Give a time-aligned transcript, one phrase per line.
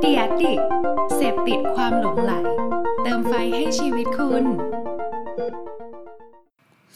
[0.00, 0.52] เดียดิ
[1.14, 2.32] เสพติดความหลงไหล
[3.02, 4.44] เติมไฟให้ชีวิตคุณ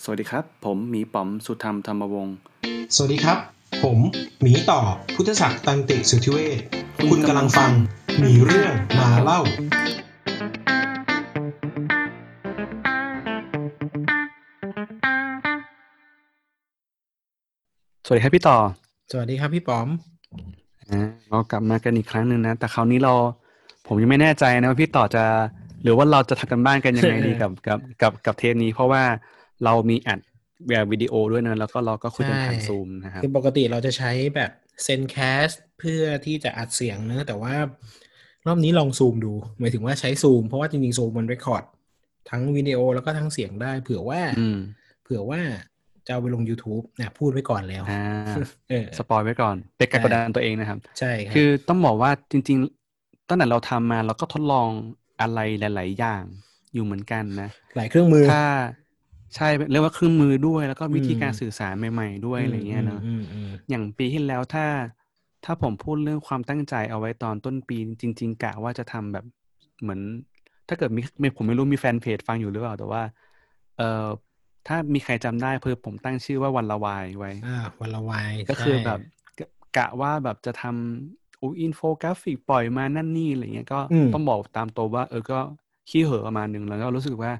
[0.02, 2.36] สวัสดีครับ ผมหมีป๋อมสุธรรมธรรมวงศ์
[2.94, 3.38] สวัสดีครับ
[3.82, 3.98] ผม
[4.42, 4.80] หมีต่อ
[5.14, 6.58] พุทธศักดิ์ตันติสุทธิเวช
[7.10, 7.70] คุณกำลังฟัง
[8.22, 9.40] มีเรื่องมาเล่า
[18.04, 18.56] สวัสดีครับพี่ต่อ
[19.10, 19.88] สวัสดีครับพี่ป๋อม
[20.90, 23.14] อ่าเรากลับมากันอีกครั้งหนึ่งนะ แต่คราวนี้เรา
[23.86, 25.24] ผมยังไม่แน่ใจนะว่าพี่ต่อจะ
[25.82, 29.02] หรือว่าเราจะทำการบ้านกันยังไงดีกับกับกับกับเทปนี้ เพราะว่า
[29.64, 30.18] เรามีอัด
[30.68, 34.50] แบบวิดีโอด้วยนะแล้วก็เราก็คุยกันผ่านใช่ซูมนะครับคือปกติเราจะใช้แบบ
[34.82, 37.54] Zencastr เพื่อที่จะอัดเสียงเนอะแต่ว่า
[38.46, 41.64] รอบนี้ลองซูมดู หมายถึงว่าใช้ซูม เพราะว่าจริงๆซูมมัน record
[42.30, 44.58] ทั้งวิดีโอแล้วก็ทั้งเสียงได้ เผื่อว่าอืม
[45.02, 45.40] เผื่อว่า
[46.06, 48.00] จะเอาไปลง YouTube นะพูดไว้ก่อนแล้วอ่า
[48.70, 52.58] เออสปอยไว้ก่อนเป็นการใช่กดดันตัวเองนะครับ ใช่รับคือต้องบอกว่าจริง
[52.94, 54.68] ๆ ตั้งแต่เราทำมาเราก็ทดลอง
[55.20, 56.22] อะไรหลาย ๆ อย่าง
[56.74, 58.42] อยู่เหมือนกันนะ หลายเครื่องมือถ้า
[59.36, 64.66] ใช่เรียกว่าเครื่องมือด้วย แล้วก็วิธีอืมการสื่อสารใหม่ ๆ ด้วยอะไรเงี้ยเนาะอืมอืมอย่างปีที่แล้วถ้า
[65.44, 69.24] ถ้าผมพูดเรื่องความตั้งใจเอาไว้ตอนต้นปี จริง ๆกะว่าจะทำแบบ
[69.82, 70.00] เหมือน
[70.68, 73.02] ถ้าเกิดมีมีผมไม่รู้มีแฟนเพจฟังอยู่หรือเปล่าแต่ว่า
[73.78, 74.06] เอ่อ
[74.66, 78.98] ถ้ามีใครจำได้เพื่อผมตั้งชื่อว่าวันละ why ไว้ อ่า วันละ why ก็คือใช่แบบ
[79.36, 85.36] กะกะว่าแบบจะทำอูอินโฟกราฟิกปล่อยมานั่นนี่อะไรเงี้ยก็อืมต้องบอกตามตรงว่า เออก็
[85.88, 87.32] ขี้เห่ออะประมาณหนึ่งแล้วก็รู้สึกว่า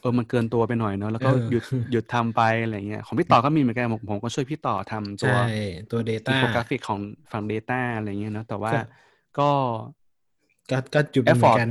[0.00, 5.30] เออมันเกินตัวไปหน่อยเนอะแล้วก็เออหยุดหยุดทำไปอะไรเงี้ยของพี่ต่อก็มีเหมือนกันผมผมก็ช่วยพี่ต่อทำตัวใช่
[5.90, 7.00] ตัวอิน Data โฟกราฟิกของ
[7.32, 8.86] ฝั่ง Data อะไรเงี้ยเนอะแต่ว่าครับ
[9.34, 9.42] ก็
[10.70, 11.68] ก็ก็จุดหนึ่งเหมื effort อนกัน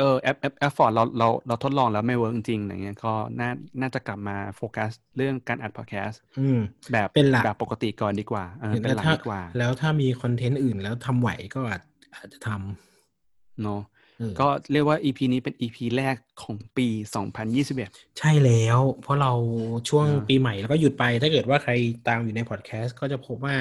[0.00, 6.58] เออแอฟแอฟ effort เราเราเราทดลองแล้วไม่ work จริงๆอะไรเงี้ยก็น่าน่าจะกลับมาโฟกัสเรื่องการอัดพอดแคสต์อืม
[6.92, 11.82] แบบเป็นหลักแบบปกติก่อนดีกว่าเออเป็นหลักถ้าดีกว่า แล้วถ้ามี content อื่นแล้วทำไหวก็อาจ
[12.14, 12.48] อาจจะทำ
[13.62, 16.86] เนาะเออก็เรียกว่า EP นี้เป็น EP แรกของปี
[17.52, 19.32] 2021 ใช่แล้ว เพราะเรา
[19.88, 21.72] ช่วงอ่าปีใหม่แล้วก็หยุดไป ถ้าเกิดว่าใคร
[22.08, 23.56] ตามอยู่ในพอดแคสต์ก็จะพบว่า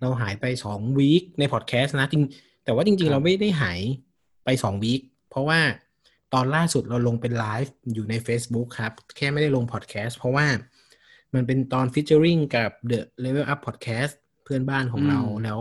[0.00, 2.22] เราหายไปสองวีคในพอดแคสต์นะจริง
[2.64, 3.80] แต่ว่าจริง ๆ เราไม่ได้หาย
[4.44, 5.00] ไปสองวีค
[5.34, 5.60] เพราะว่า
[6.34, 10.46] ตอนล่าสุดเราลงเป็นไลฟ์อยู่ใน Facebook ครับ แค่ไม่ได้ลงพอดแคสต์เพราะว่า
[11.34, 14.12] มันเป็นตอนฟิชเจอริงกับ The Level Up Podcast
[14.44, 15.60] เพื่อนบ้านของเราอืมแล้ว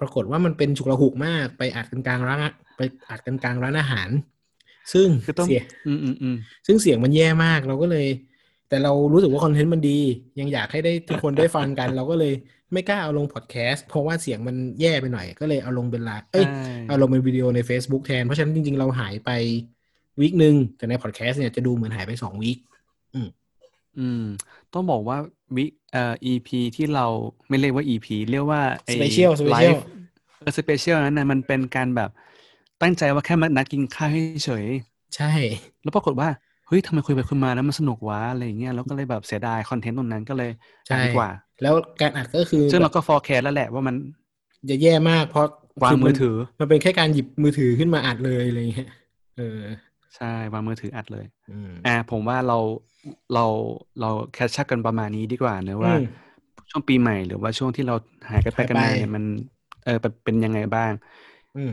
[0.00, 4.08] ปรากฏว่ามันเป็นฉุกละหุกมากไปอัดกันกลางร้านอะไปอัดกันกลางร้านอาหาร
[4.92, 8.06] ซึ่งคือต้องเสียอืมอืมอืมซึ่งเสียงมันแย่มากเราก็เลย
[8.72, 9.98] แต่เรารู้สึกว่า content มันดี
[10.40, 12.32] ยังอยากให้ได้ทุกคนได้ฟังกัน เราก็เลย
[12.72, 19.30] ไม่กล้าเอาลงพอดแคสต์เพราะว่าเสียงมันแย่ไปหน่อย ก็เลยเอาลงเป็นไลฟ์เอ้ยใช่เอาลงเป็นวิดีโอใน Facebook แทน เพราะฉะนั้นจริง ๆ เราหายไป
[20.20, 22.58] week หนึ่งแต่ในพอดแคสต์เนี่ยจะดูเหมือนหายไปสอง week
[23.98, 24.24] อืม
[24.74, 25.18] ต้องบอกว่า
[25.56, 27.06] วิเอ่อ EP ที่เรา
[27.48, 29.84] ไม่เรียกว่า EP เรียกว่าไอ้ Special Special live
[30.38, 32.10] เออ special นั้นนะมันเป็นการแบบ
[32.82, 34.66] ตั้งใจว่าแค่มานัดกินข้าวให้เฉย
[35.16, 35.32] ใช่
[35.82, 40.50] แล้วปรากฏว่าเฮ้ยทำไมคุยไปคุยมาแล้วมันสนุกวะอะไรอย่างเงี้ยแล้วก็เลยแบบเสียดาย content ตรงนั้นก็เลย
[40.86, 41.30] ใช่อัดดีกว่า
[41.62, 43.94] แล้วการอัดก็คือ ซึ่งเราก็ forecast แล้วแหละว่ามัน
[44.70, 45.46] จะแย่มากเพราะ
[45.82, 48.88] วางคืมือถือ มันเป็นแค่การหยิบมือถือขึ้นมาอัดเลยอะไรอย่างเงี้ย
[49.36, 49.60] เออ
[50.16, 52.58] ใช่วางมือถืออัดเลยอืมอ่าผมว่าเรา
[53.34, 53.44] เรา
[54.00, 56.04] เรา catch up กันประมาณนี้ดีกว่าเนอะว่าอืม
[56.70, 57.94] ช่วงปีใหม่หรือว่าช่วงที่เรา
[58.28, 59.24] หายกันไปกันมาหายไปเนี่ยมัน
[59.84, 61.31] เออเป็นเป็นยังไงบ้างอืม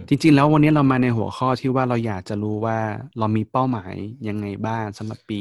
[0.10, 2.78] จริง ๆ แล้ววันนี้เรามาในหัวข้อที่ว่าเราอยากจะรู้ว่า
[3.20, 3.94] เรามีเป้าหมาย
[4.28, 5.40] ยังไงบ้างสำหรับปี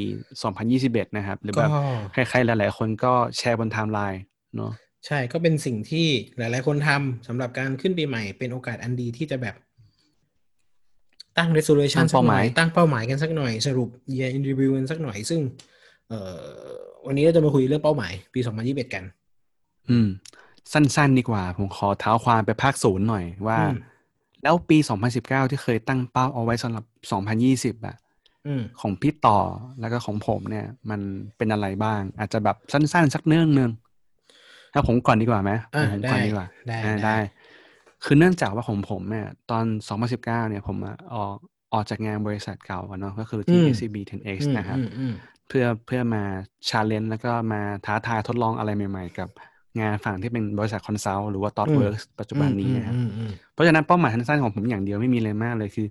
[0.58, 1.70] 2021 นะครับ หรือแบบ
[2.14, 4.22] ก็ใครๆหลาย ๆ คนก็แชร์บนไทม์ไลน์
[4.56, 4.72] เนาะ
[5.06, 6.06] ใช่ก็เป็นสิ่งที่
[6.38, 9.54] หลาย ๆ คนทำสำหรับการขึ้นปีใหม่เป็นโอกาสอันดีที่จะแบบ
[11.36, 15.40] ตั้ง resolution ตั้งเป้าหมายสักน่อตั้งเป้าหมายกันสักหน่อยสรุป year in review กันสักหน่อยซึ่ง
[16.08, 16.42] เอ่อ
[17.06, 19.04] วันนี้เราจะมาคุยเรื่องเป้าหมาย ปี 2021 กัน
[19.88, 20.08] อืม
[20.72, 23.78] สั้น ๆ ดีกว่า ผมขอเท้าความไปภาคศูนย์หน่อยว่าอืม
[24.42, 24.78] แล้วปี
[25.14, 26.84] 2019 ที่เคยตั้งเป้าเอาไว้สำหรับ
[27.74, 27.96] 2020อะ
[28.46, 29.38] อืมของพี่ต่อ
[29.80, 31.00] แล้วก็ของผมเนี่ย มัน
[31.36, 33.70] เป็นอะไรบ้าง อาจจะแบบสั้นๆ สักเรื่องหนึ่ง
[34.72, 37.16] ถ้าผมก่อนดีกว่าไหมอ่าผมได้ก่อนดีกว่าได้อ่าได้ได้
[38.04, 41.36] คือเนื่องจากว่าของผมเนี่ย ตอน 2019 เนี่ย ผมอะออก
[41.72, 45.14] ออกจากงานบริษัทเก่าอะเนาะก็คือที่ SCB 10X อืมนะครับอืมอืม
[45.48, 46.22] เพื่อเพื่อมา
[46.68, 49.28] challenge แล้วก็มาท้าทายทดลองอะไรใหม่ ๆ กับ
[49.80, 55.86] งานฝั่งที่เป็นบริษัท consult หรือว่า ThoughtWorks ปัจจุบันนี้นะครับอืมอืมเพราะฉะนั้นเป้าหมายสั้นๆของผมอย่างเดียวไม่มีเลยมากเลยคือ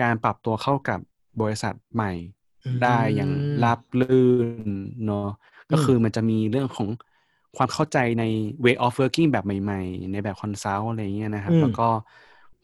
[0.00, 1.00] การปรับตัวเข้ากับ
[1.40, 2.12] บริษัทใหม่
[2.64, 3.30] อืมได้อย่าง
[3.62, 4.30] ราบลื่
[4.66, 4.68] น
[5.06, 5.28] เนาะ
[5.70, 6.88] ก็คือมันจะมีเรื่องของ
[7.56, 8.24] ความเข้าใจใน
[8.64, 11.88] way of working แบบใหม่ ๆ ในแบบ consult อะไรเงี้ยนะครับอืมแล้วก็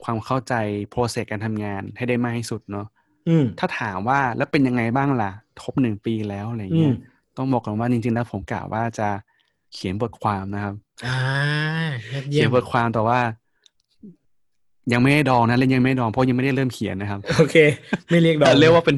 [0.04, 0.54] ความเข้าใจ
[0.92, 2.86] process การทำงานให้ได้มากที่สุดเนาะ
[3.26, 5.30] อืมถ้าถามว่าแล้วเป็นยังไงบ้างล่ะ
[5.62, 6.94] ครบหนึ่งปีแล้วอะไรอืเงี้มย
[7.36, 9.08] ต้องบอกกันว่าจริง ๆ แล้วผมกะว่าจะ
[9.72, 10.74] เขียนบทความนะครับ
[11.04, 11.10] อ่า
[12.12, 13.20] ยอดเขีเยี่ยยนมบทความแต่ว่า
[14.92, 17.56] ยังไม่ได้ดองนะเล่นยังไม่ได้ดองเพราะยังไม่ได้เริ่มเขียนนะครับ โอเค
[18.10, 18.96] ไม่เรียกดองแต่เรียกว่าเป็น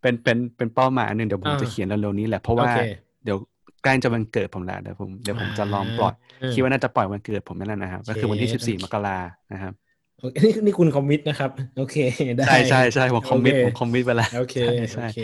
[0.00, 2.76] เป็นเป็นเป็นเป้าหมายอันหนึ่งเดี๋ยวผมอ่าจะเขียนเร็วๆนี้แหละเพราะว่าโอเค
[3.24, 3.38] เดี๋ยว
[3.82, 6.12] ใกล้จะวันเกิดผมแล้วเดี๋ยวผมเดี๋ยวผมจะลองปล่อย
[6.42, 9.10] อ่าคิดว่าน่าจะปล่อยวันเกิดผมนั่นแหละนะครับ ก็คือวันที่โอเคสิบสี่มกรา
[9.52, 9.72] นะครับ
[10.18, 11.96] โอเคนี่นี่คุณ commit นะครับ โอเค
[12.38, 15.14] ได้ใช่ใช่ใช่ผมคอมมิตโอเคผม commit ไปแล้วโอเคใช่โอใช่เค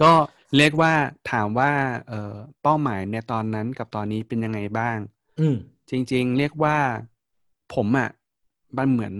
[0.00, 0.10] ก็
[0.56, 0.92] เรียกว่า
[1.30, 1.70] ถามว่า
[2.08, 4.98] เอ่อเป้าหมายในตอนนั้นกับตอนนี้เป็นยังไงบ้าง
[5.40, 5.56] อืม
[5.90, 6.76] จริง ๆ เรียกว่า
[7.74, 8.08] ผมอะ
[8.78, 9.14] มันเหมือน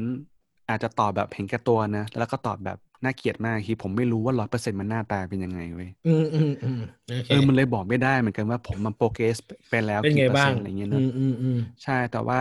[0.68, 9.36] อาจจะตอบแบบเห็นแก่ตัวนะ แล้วก็ตอบแบบน่าเกลียดมากคือผมไม่รู้ว่าร้อยเปอร์เซ็นมันหน้าตาเป็นยังไงเว้ยอืมอืมอืมโอเคเออมันเลยบอกไม่ได้เหมือนกันว่าผมมัน progress
[9.70, 12.40] ไปแล้วเป็นไงกี่เปอร์บ้างเซ็นต์อะไรเงี้ยเนอะอืมอืมอืมใช่แต่ว่า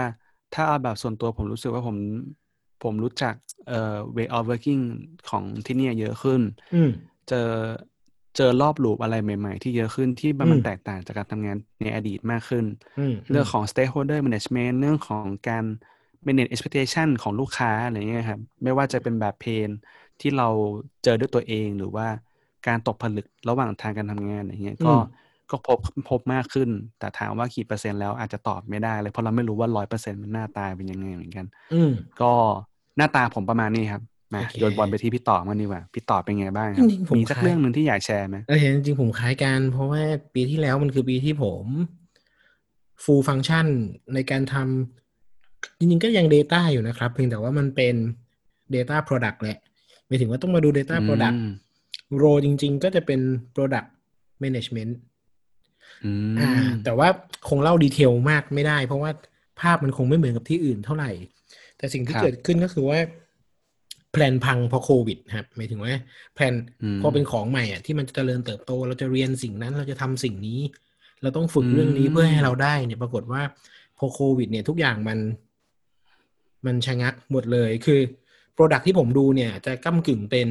[0.53, 1.97] ถ้าเอาแบบส่วนตัวผมรู้สึกว่าผม
[2.83, 3.33] ผมรู้จัก
[3.67, 3.75] เอ่อ
[4.17, 4.81] way of working
[5.29, 6.41] ของที่เนี่ยเยอะขึ้น
[6.73, 6.89] อืม
[7.29, 7.35] เจอ
[8.37, 12.65] เจอรอบลูปอะไรใหม่ ๆ ที่เยอะขึ้นที่มันอืมมันแตกต่างจากการทำงานในอดีตมากขึ้น
[12.97, 15.65] อืมเรื่องของ stakeholder management เรื่องของการ
[16.25, 19.69] manage expectation ของลูกค้าอะไรเงี้ยครับไม่ว่าจะเป็นแบบเพน
[20.19, 20.45] ที่เรา
[21.03, 22.07] เจอด้วยตัวเองหรือว่า
[22.65, 24.99] การตกผลึกระหว่างทางการทำงานอะไรเงี้ยก็อืม
[25.49, 32.25] ก็พบพบมากขึ้น แต่ถามว่ากี่เปอร์เซ็นต์แล้วอาจจะตอบไม่ได้เลยเพราะเราไม่รู้ว่าร้อยเปอร์เซ็นต์มันหน้าตาเป็นยังไงเหมือนกันอืมก็
[32.97, 34.01] หน้าตาผมประมาณนี้ครับ
[34.33, 40.01] มาโอเคโยนบอลไปที่พี่ต่อมันดีกว่า พี่ต่อเป็นไงบ้างครับจริงๆผมมีสักคล้ายเรื่องหนึ่งที่อยากแชร์ไหมเออเห็นจริงๆผมคล้ายกัน เพราะว่า
[40.33, 41.65] ปีที่แล้วมันคือปีที่ผม
[43.03, 43.67] full function
[44.13, 47.95] ในการทำจริงๆก็ยัง Data อยู่นะครับ เพียงแต่ว่ามันเป็น
[48.75, 49.57] Data Product แหละ
[50.07, 51.51] หมายถึงว่าต้องมาดู Data Product อืม
[52.17, 53.19] role จริง ๆ ก็จะเป็น
[53.55, 53.87] Product
[54.43, 54.91] Management
[56.05, 57.07] อือ่ามแต่ว่า
[57.49, 59.11] คงเล่า detail มากไม่ได้ เพราะว่า
[59.61, 61.11] ภาพมันคงไม่เหมือนกับที่อื่นเท่าไหร่
[61.77, 62.99] แต่สิ่งที่ครับเกิดขึ้นก็คือว่า
[64.11, 65.93] plan พังเพราะโควิดครับหมายถึงว่า
[66.33, 70.59] plan อืมพอเป็นของใหม่อะที่มันจะเจริญเติบโต เราจะเรียนสิ่งนั้นเราจะทำสิ่งนี้
[71.21, 73.41] เราต้องฝึกเรื่องนี้อืมเพื่อให้เราได้เนี่ยปรากฏว่า
[73.97, 75.19] พอโควิด เนี่ยทุกอย่างมัน
[76.65, 77.99] มันชะงักหมดเลยคือ
[78.55, 80.47] Product ที่ผมดูเนี่ย จะก้ากึ่งเป็น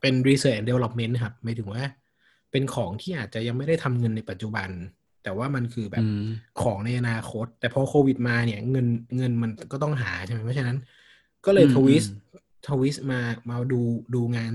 [0.00, 1.82] เป็น Research and Development ครับหมายถึงว่า
[2.50, 4.68] เป็นของที่อาจจะยังไม่ได้ทำเงินในปัจจุบัน
[5.22, 6.26] แต่ว่ามันคือแบบอืม
[6.62, 8.86] ของในอนาคต แต่พอโควิดมาเนี่ย เงิน
[9.16, 10.76] เงินมันก็ต้องหาใช่ไหมเพราะฉะนั้น
[11.46, 13.20] ก็เลยอืมทวิสอืม ทวิสมา
[13.50, 13.80] มาดู
[14.14, 14.52] ดูงาน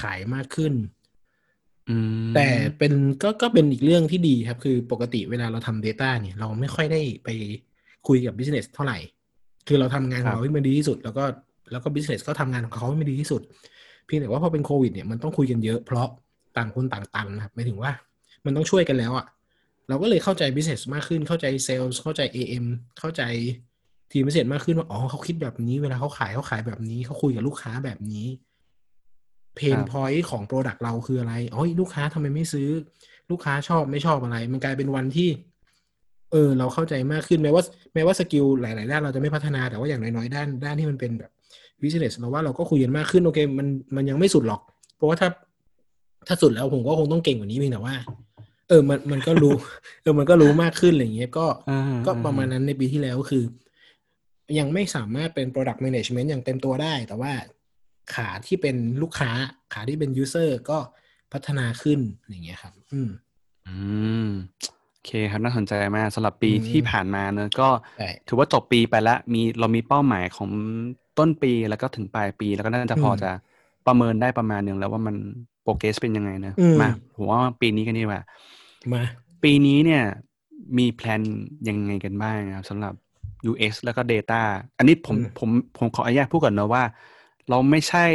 [0.00, 0.74] ขายมากขึ้น
[1.88, 7.28] อืมแต่เป็นก็ก็เป็นอีกเรื่องที่ดีครับ คือปกติเวลาเราทำ Data เนี่ย เราไม่ค่อยได้ไป
[8.08, 8.98] คุยกับ Business เท่าไหร่
[9.68, 11.24] คือเราทำงานของเราให้มันดีที่สุด แล้วก็
[11.72, 13.42] แล้วก็ Business ก็ทำงานของเขาให้มันดีที่สุด
[14.06, 16.08] เพียงแต่ว่าพอเป็นโควิดเนี่ยมันต้องคุยกันเยอะเพราะ
[16.56, 17.92] ต่างคนต่างตันนะครับหมายถึงว่า
[18.44, 19.26] มันต้องช่วยกันแล้วอะ่ะ
[19.88, 22.66] เราก็เลยเข้าใจ Business มากขึ้นเข้าใจ Sales เข้าใจ AM
[22.98, 23.22] เข้าใจ
[24.12, 28.26] ทีม Business มากขึ้นว่าอ๋อเขาคิดแบบนี้ เวลาเขาขายเขาขายแบบนี้เขาคุยกับลูกค้าแบบนี้
[29.56, 32.68] pain ครับ point ของ Product เราคืออะไรอ๋อลูกค้าทำไมไม่ซื้อ
[33.30, 35.28] ลูกค้าชอบไม่ชอบอะไร มันกลายเป็นวันที่
[36.32, 37.62] เออ เราเข้าใจมากขึ้นแม้ว่า
[37.94, 41.30] แม้ว่า skill หลาย ๆ ด้านเราจะไม่พัฒนาแต่ว่าอย่างน้อย ๆ ด้านด้านที่มันเป็นแบบ
[41.82, 43.66] business เราว่าเราก็คุยกันมากขึ้นโอเคมัน
[43.96, 44.60] มันยังไม่สุดหรอก
[44.96, 45.28] เพราะว่าถ้า
[46.26, 47.94] ถ้าสุดแล้วผมก็คงต้องเก่งกว่านี้เพียงแต่ว่า
[48.68, 49.54] เออมันมันก็รู้
[50.02, 53.42] เออมันก็รู้มากขึ้นอะไรอย่างเงี้ยก็อ่าก็ประมาณนั้นในปีที่แล้วคือ
[54.58, 57.32] ยังไม่สามารถเป็น product management อย่างเต็มตัวได้ แต่ว่า
[58.14, 59.30] ขาที่เป็นลูกค้า
[59.74, 60.78] ขาที่เป็น user ก็
[61.32, 63.08] พัฒนาขึ้นอย่างเงี้ยครับ อืม
[63.68, 63.76] อื
[64.26, 64.28] ม
[64.90, 67.68] โอเคครับน่าสนใจมากสำหรับปีอืมที่ผ่านมาเนอะก็
[67.98, 70.48] ใช่ถือว่าจบปีไปแล้วมีเรามีเป้าหมายของ
[71.18, 73.30] ต้นปีแล้วก็ถึงปลายปีแล้วก็น่าจะพอจะ
[73.86, 75.16] ประเมินได้ประมาณหนึ่งแล้วว่ามัน
[75.62, 78.22] โปรเกรสเป็นยังไงนะอืมมาผมว่าปีนี้กันดีกว่า
[78.92, 79.02] มา
[79.42, 80.02] ปีนี้เนี่ย
[80.78, 81.22] มีแพลน
[81.68, 82.94] ยังไงกันบ้างครับสำหรับ
[83.50, 84.42] UX แล้วก็ Data
[84.78, 86.84] อันนี้ผมอืมผมผมขออนุญาตพูดก่อนนะว่า
[87.48, 88.06] เราไม่ใช่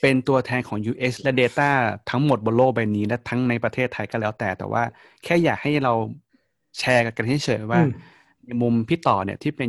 [0.00, 1.70] เป็นตัวแทนของ UX และ Data
[2.10, 4.82] ทั้งหมดบนโลกใบนี้และทั้งในประเทศไทยก็แล้วแต่ แต่ว่า
[5.24, 5.92] แค่อยากให้เรา
[6.78, 7.90] แชร์กันเฉยๆว่าอืม
[8.46, 9.68] ในมุมพี่ต่อเนี่ยที่เป็น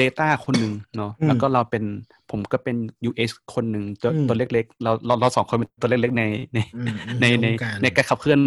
[0.00, 1.84] Data คนหนึ่งเนาะอืมแล้วก็เราเป็น
[2.30, 2.76] ผมก็เป็น
[3.08, 8.40] UX คนหนึ่งตัวอืมตัวเล็ก ๆ เราเราเราสองคนเป็นตัวเล็กๆในในอืมอืมในในวงการในการขับเคลื่อน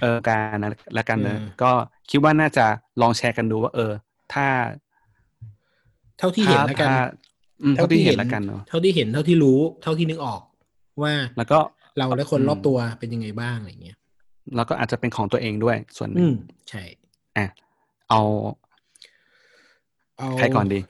[0.00, 1.70] เออการนะละกันเนอะอืมก็
[2.10, 2.66] คิดว่าน่าจะ
[3.00, 3.92] ลองแชร์กันดูว่า เออ
[4.34, 4.46] ถ้า
[6.18, 6.96] เท่าที่เห็นแล้วกันถ้า
[7.62, 10.40] อืมเท่าที่เห็นแล้วกันเนาะเท่าที่เห็นเท่าที่รู้ เท่าที่นึกออก
[11.02, 11.58] ว่าแล้วก็
[11.98, 13.96] เราและคนอืมรอบตัวเป็นยังไงบ้างอะไรเงี้ย
[14.56, 16.34] แล้วก็อาจจะเป็นของตัวเองด้วย ส่วนหนึ่อืงม
[16.68, 16.82] ใช่
[17.36, 17.46] อะ
[18.10, 18.20] เอา
[20.18, 20.80] เอาใครก่อนดี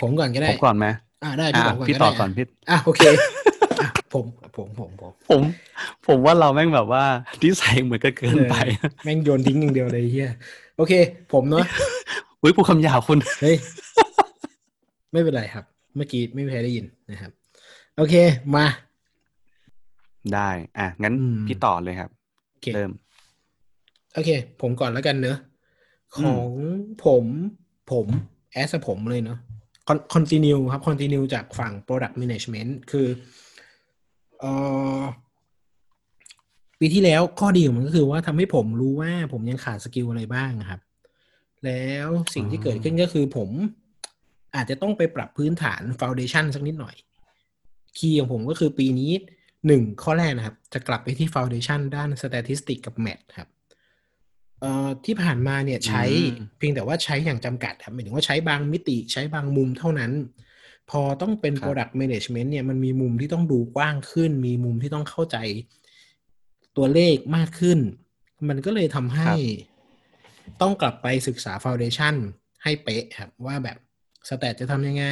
[0.00, 0.86] ผมก่อนก็ได้ผมก่อนไหม
[1.22, 3.00] อ่าได้อะพี่พี่ต่ต่ออก่ก่ออนนก็ได้พี่อะโอเค
[3.80, 4.24] อะผม
[4.56, 5.42] ผมผมผมผม
[6.06, 7.04] ผมว่าเราแม่งแบบว่า
[7.42, 10.30] นิสัยเหมือนกันเกินไปเออแม่งโยนทิ้งอย่างเดียวเลยเฮีย
[10.76, 10.92] โอเค
[11.32, 11.64] ผมเนาะ
[12.44, 13.56] อุ้ยพูดคำหยาบคุณเฮ้ย
[15.12, 15.64] ไม่เป็นไรครับ
[15.96, 17.32] เมื่อกี้ไม่มีใครได้ยินนะครับ
[17.96, 18.14] โอเค
[18.54, 18.66] มา
[20.34, 20.48] ได้
[20.78, 22.10] อะ งั้นอืมพี่ต่อเลยครับ
[22.52, 22.90] โอเคเริ่ม
[24.14, 25.38] โอเค ผมก่อนแล้วกันเนอะ
[26.16, 26.50] อืมของ
[27.04, 27.24] ผม
[27.92, 28.06] ผม
[28.52, 29.38] แอสผมเลยเนาะ
[30.14, 33.06] continue ครับ continue จากฝั่ง product management คือ
[34.40, 34.52] เอ่
[35.00, 35.02] อ
[36.80, 40.80] ปีที่แล้วข้อดีของมันก็คือว่าทำให้ผมรู้ว่าผมยังขาด skill อะไรบ้างครับ
[41.66, 43.50] แล้วสิ่งที่เกิดขึ้นก็คือผม
[44.54, 46.96] อาจจะต้องไปปรับพื้นฐาน foundation สักนิดหน่อย
[47.98, 49.12] key ของผมก็คือปีนี้
[49.66, 53.48] หนึ่งข้อแรกนะครับ จะกลับไปที่ foundation ด้าน statistic กับ math ครับ
[54.60, 56.04] เอ่อที่ผ่านมาเนี่ยใช้
[56.38, 60.12] อืมเพียงแต่ว่าใช้อย่างจำกัดครับหมายถึงว่าใช้บางมิติใช้บางมุมเท่านั้น
[60.90, 65.36] พอต้องเป็นครับ product management เนี่ยมันมีมุมที่ต้องดูกว้างขึ้น มีมุมที่ต้องเข้าใจ
[66.76, 67.78] ตัวเลขมากขึ้น
[68.48, 69.30] มันก็เลยทำให้
[70.60, 72.14] ต้องกลับไปศึกษา foundation
[72.62, 73.76] ให้เป๊ะครับ ว่าแบบ
[74.28, 75.06] สแตทจะทำยังไง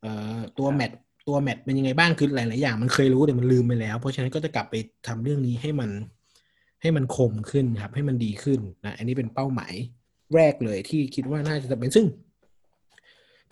[0.00, 0.92] เอ่อตัวแมท
[1.28, 4.74] ตัวแมทเป็นยังไงบ้างคือหลายๆอย่างมันเคยรู้แต่มันลืมไปแล้ว เพราะฉะนั้นก็จะกลับไป
[5.08, 5.90] ทำเรื่องนี้ให้มัน
[6.82, 9.74] ให้มันคมขึ้นครับ ให้มันดีขึ้นนะอันนี้เป็นเป้าหมาย
[10.34, 12.06] แรกเลยที่คิดว่าน่าจะเป็นซึ่ง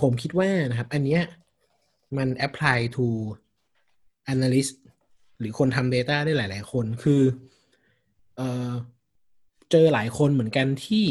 [0.00, 1.22] ผมคิดว่านะครับ อันเนี้ย
[2.18, 3.06] มัน apply to
[4.32, 4.74] analyst
[5.38, 7.22] หรือคนทำ Data ได้หลาย ๆ คน คือ
[8.36, 8.70] เออ
[9.70, 11.06] เจอหลายคนเหมือนกันที่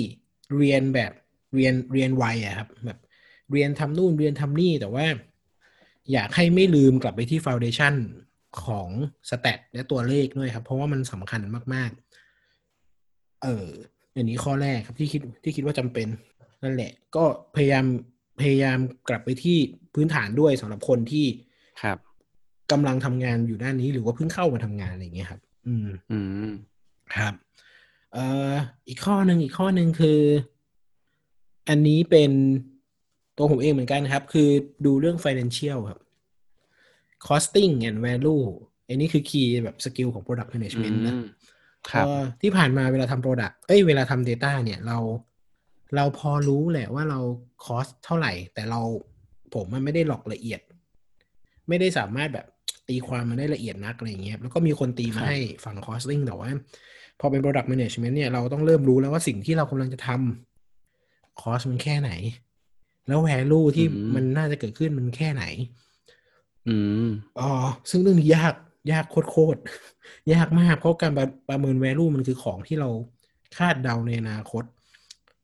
[0.57, 1.11] เรียนแบบ
[1.55, 2.99] เรียนเรียนไวอะครับ แบบ
[3.51, 5.05] เรียนทำนู่นเรียนทำนี่แต่ว่า
[6.13, 7.95] อยากให้ไม่ลืมกลับไปที่ Foundation
[8.63, 8.89] ของ
[9.29, 11.41] สแตทและตัวเลขด้วยครับ เพราะว่ามันสำคัญ
[11.73, 11.91] มาก
[12.67, 13.67] ๆ เออ
[14.15, 16.07] อันนี้ข้อแรกครับที่คิดที่คิดว่าจำเป็น
[16.63, 17.23] นั่นแหละ ก็
[17.55, 17.85] พยายาม
[18.41, 18.77] พยายาม
[19.09, 19.57] กลับไปที่
[19.93, 21.25] พื้นฐานด้วยสำหรับคนที่
[21.81, 21.97] ครับ
[22.71, 26.49] กำลังทำงานอยู่ด้านนี้หรือว่าเพิ่งเข้ามาทำงานอะไรอย่างเงี้ยครับ อืม อืม
[27.15, 27.33] ครับ
[28.15, 28.53] เอ่อ
[28.87, 30.21] อีกข้อหนึ่งอีกข้อหนึ่งคือ
[31.69, 32.31] อันนี้เป็น
[33.37, 34.49] ตัวผมเองเหมือนกันครับ คือ
[34.85, 35.99] ดูเรื่อง financial ครับ
[37.27, 38.45] costing and value
[38.87, 41.25] อันนี้คือคีย์แบบสกิลของ product อื management นะม
[41.91, 44.97] ครับเอ่อที่ผ่านมาเวลาทำ product เอ้ยเวลาทำ data เนี่ยเรา
[45.95, 47.19] เราพอรู้แหละว่าเรา
[47.65, 48.81] cost เท่าไหร่ แต่เรา
[49.53, 50.61] ผมมันไม่ได้หลอกละเอียด
[51.67, 52.45] ไม่ได้สามารถแบบ
[52.87, 56.49] ตีความมันได้ละเอียดนักอะไรอย่างเงี้ยแล้วก็มีคนตีมาครับให้ฝั่ง costing แต่ว่า
[57.19, 62.11] พอเป็น product management เนี่ยเราต้องเริ่มรู้แล้วว่าสิ่งที่เรากำลังจะทำ cost มันแค่ไหน
[63.07, 65.43] แล้ว value ที่อืมมันน่าจะเกิดขึ้นมันแค่ไหน
[66.67, 67.07] อืม
[67.39, 67.51] อ๋อ
[67.89, 68.53] ซึ่งเรื่องนี้ยาก
[68.91, 72.89] ยากโคตรๆยากมากเพราะการประประเมิน value มันคือของที่เรา
[73.57, 74.63] คาดเดาในอนาคต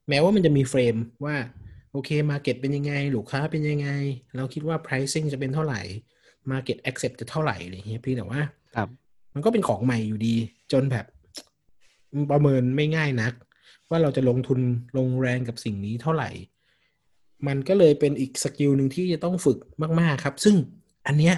[0.10, 1.36] แม้ว่ามันจะมีเฟรมว่า
[1.92, 3.90] โอเค market เป็นยังไง ลูกค้าเป็นยังไง
[4.38, 5.82] เราคิดว่า pricing จะเป็นเท่าไหร่
[6.52, 8.42] market accept จะเท่าไหร่อะไรอย่างเงี้ยเพี่แต่ว่า
[8.76, 8.90] ครับ
[9.34, 10.36] มันก็เป็นของใหม่อยู่ดี
[10.72, 11.06] จนแบบ
[12.32, 13.34] ประเมินไม่ง่ายนัก
[13.90, 14.60] ว่าเราจะลงทุน
[14.98, 16.30] ลงแรงกับสิ่งนี้เท่าไหร่
[17.48, 19.58] มันก็เลยเป็นอีก skill หนึ่งที่จะต้องฝึก
[20.00, 20.56] มากๆครับ ซึ่ง
[21.08, 21.36] อันเนี้ย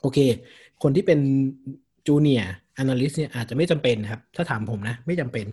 [0.00, 0.18] โอเค
[0.82, 1.18] คนที่เป็น
[2.06, 5.46] จูเนียร์ a นาลิสเนี่ยอาจจะไม่จำเป็นครับ ถ้าถามผมนะ ไม่จำเป็น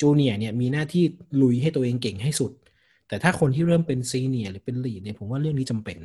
[0.00, 1.04] junior เนี่ยมีหน้าที่
[1.42, 2.52] ลุยให้ตัวเองเก่งให้สุด
[3.08, 5.98] แต่ถ้าคนที่เริ่มเป็น senior หรือเป็น lead เนี่ยผมว่าเรื่องนี้จำเป็น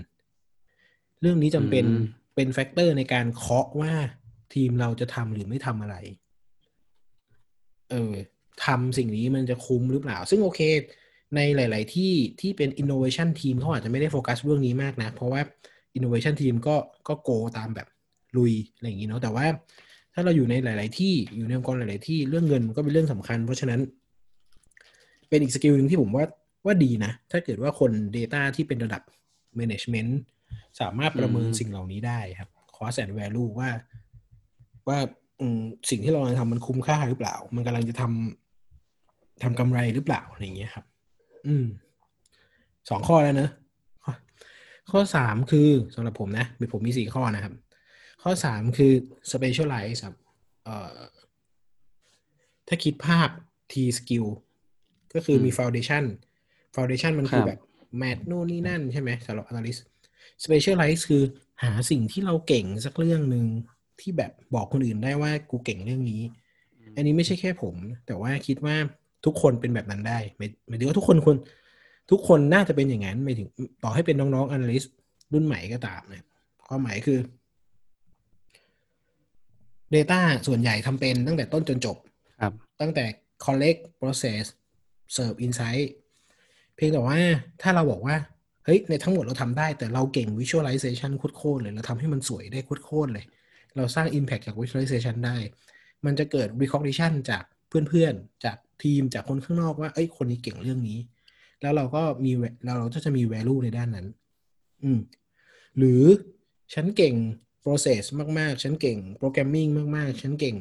[1.21, 3.93] เรื่องนี้จำเป็นอืมเป็น factor ในการเคาะว่า
[4.53, 5.95] ทีมเราจะทำหรือไม่ทำอะไร
[7.91, 8.13] เออ
[8.65, 10.61] ทำสิ่งนี้มันจะคุ้มหรือเปล่า ซึ่งโอเค
[11.35, 15.41] ในหลาย ๆ ที่ที่เป็น innovation team เขาอาจจะไม่ได้โฟกัสเรื่องนี้มากนะ เพราะว่า
[15.97, 16.75] innovation team ก็
[17.07, 17.87] ก็ go ตามแบบ
[18.37, 19.45] ลุยอะไรอย่างนี้เนาะแต่ว่า
[20.13, 23.81] ถ้าเราอยู่ในหลาย ๆ ที่อยู่ในองค์กรหลาย ๆ ที่เรื่องเงินมันก็เป็นเรื่องสำคัญ เพราะฉะนั้น
[25.29, 26.25] เป็นอีก skill หนึ่งที่ผมว่า
[26.65, 29.01] ว่าดีนะ ถ้าเกิดว่าคน Data ที่เป็นระดับ
[29.59, 30.11] Management
[30.79, 33.69] สามารถประเมินอืมสิ่งเหล่านี้ได้ครับ cost and value ว่า
[34.87, 34.99] ว่า
[35.41, 40.85] อืมสิ่งที่เรากำลังทำมันคุ้มค่าหรือเปล่า มันกำลังจะทำทำกำไรหรือเปล่าอะไรอย่างเงี้ยครับ
[41.47, 41.65] อืม
[42.89, 43.51] สองข้อแล้วเนอะ
[44.03, 44.13] ข้อ
[44.91, 47.53] ข้อสามคือสำหรับผมนะมีผมมีสี่ข้อนะครับ
[48.23, 48.91] ข้อสามคือ
[49.31, 50.15] specialize ครับ
[50.63, 50.97] เอ่อ
[52.67, 53.29] ถ้าคิดภาพ
[53.71, 54.25] T skill
[55.13, 56.03] ก็คือมีอืม foundation
[56.75, 57.59] foundation มันคือครับแบบ
[58.01, 59.79] math นู่นนี่นั่นใช่ไหมสำหรับ analyst
[60.45, 61.23] specialize คือ
[61.63, 63.45] หาสิ่งที่เราเก่งสักเรื่องหนึ่ง
[64.01, 66.21] ที่แบบบอกคนอื่นได้ว่ากูเก่งเรื่องนี้
[66.95, 67.75] อันนี้ไม่ใช่แค่ผม
[68.07, 68.75] แต่ว่าคิดว่า
[69.25, 71.37] ทุกคนเป็นแบบนั้นได้หมายหมายถึงว่าทุกคนควร
[72.11, 73.47] ทุกคนน่าจะเป็นอย่างนั้นหมายถึง
[73.83, 74.87] ต่อให้เป็นน้องๆ analyst
[75.33, 76.25] รุ่นใหม่ก็ตามนะ
[76.67, 77.19] ความหมายคือ
[79.95, 81.97] Data ส่วนใหญ่ทำเป็นตั้งแต่ต้นจนจบ
[82.41, 83.05] ครับ ตั้งแต่
[83.45, 84.43] collect process
[85.15, 85.87] serve insight
[86.75, 87.19] เพียงแต่ว่า
[87.61, 88.15] ถ้าเราบอกว่า
[88.65, 93.25] เฮ้ย ในทั้งหมดเราทำได้ แต่เราเก่ง visualization โคตรๆเลย เราทำให้มันสวยได้โคตรๆเลย
[93.77, 95.37] เราสร้าง impact จาก visualization ได้
[96.05, 100.99] มันจะเกิด recognition จากเพื่อนๆ จากทีมจากคนข้างนอกว่า เอ้ย คนนี้เก่งเรื่องนี้
[101.61, 102.31] แล้วเราก็มี
[102.65, 104.07] เราเราก็จะมี value ในด้านนั้น
[104.83, 104.99] อืม
[105.77, 106.03] หรือ
[106.73, 107.15] ฉันเก่ง
[107.63, 108.03] process
[108.39, 110.55] มากๆ ฉันเก่ง programming มากๆ ฉันเก่ง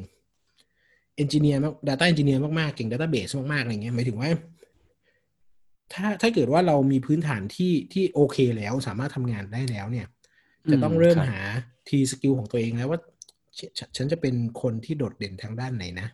[1.21, 4.29] engineer มาก data engineer มากๆ เก่ง database มากๆ อะไรเงี้ย หมายถึงว่า
[5.93, 10.07] ถ้าถ้าเกิดว่าเรามีพื้นฐานที่ที่โอเคแล้วสามารถทำงานได้แล้วเนี่ย
[10.71, 11.41] จะต้องเริ่มครับหา
[11.89, 12.99] ทีสกิลของตัวเองแล้วว่า
[13.57, 16.07] ฉฉฉันจะเป็นคนที่โดดเด่นทางด้านไหนนะ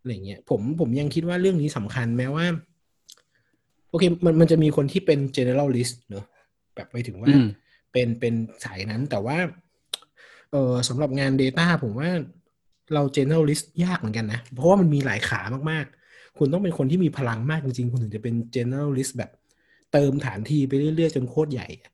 [0.00, 2.46] อะไรเงี้ยผมผมยังคิดว่าเรื่องนี้สำคัญแม้ว่า
[3.90, 6.24] โอเค มันมันจะมีคนที่เป็น generalist เนอะ
[6.74, 7.46] แบบไปถึงว่าอืม
[7.92, 8.34] เป็นเป็น
[8.64, 9.36] สายนั้นแต่ว่า
[10.52, 12.10] เออสำหรับงาน Data ผมว่า
[12.94, 19.30] เรา generalist ยากเหมือนกันนะ เพราะว่ามันมีหลายขามากๆ คุณต้องเป็นคนที่มีพลังมากจริงๆ คุณถึงจะเป็น generalist แบบ
[19.92, 21.90] เติมฐานทีไปเรื่อยๆ จนโคตรใหญ่อะ